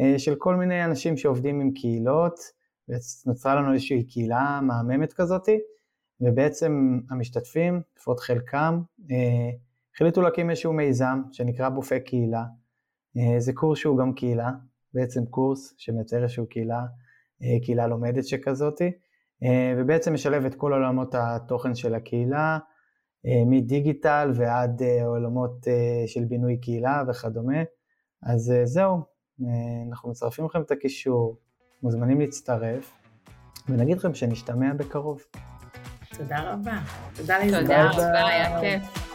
[0.00, 2.40] uh, של כל מיני אנשים שעובדים עם קהילות,
[2.88, 5.58] ונוצרה לנו איזושהי קהילה מהממת כזאתי,
[6.20, 9.04] ובעצם המשתתפים, לפחות חלקם, uh,
[9.94, 12.44] החליטו להקים איזשהו מיזם שנקרא בופה קהילה.
[13.18, 14.50] Uh, זה קורס שהוא גם קהילה,
[14.94, 16.86] בעצם קורס שמייצר איזושהי קהילה אה,
[17.62, 18.90] קהילה לומדת שכזאתי,
[19.42, 22.58] אה, ובעצם משלב את כל עולמות התוכן של הקהילה,
[23.26, 25.66] אה, מדיגיטל ועד עולמות
[26.06, 27.62] של בינוי קהילה וכדומה.
[28.22, 29.02] אז זהו,
[29.88, 31.36] אנחנו מצרפים לכם את הקישור,
[31.82, 32.92] מוזמנים להצטרף,
[33.68, 35.22] ונגיד לכם שנשתמע בקרוב.
[36.16, 36.78] תודה רבה.
[37.16, 39.07] תודה תודה רבה, היה כיף.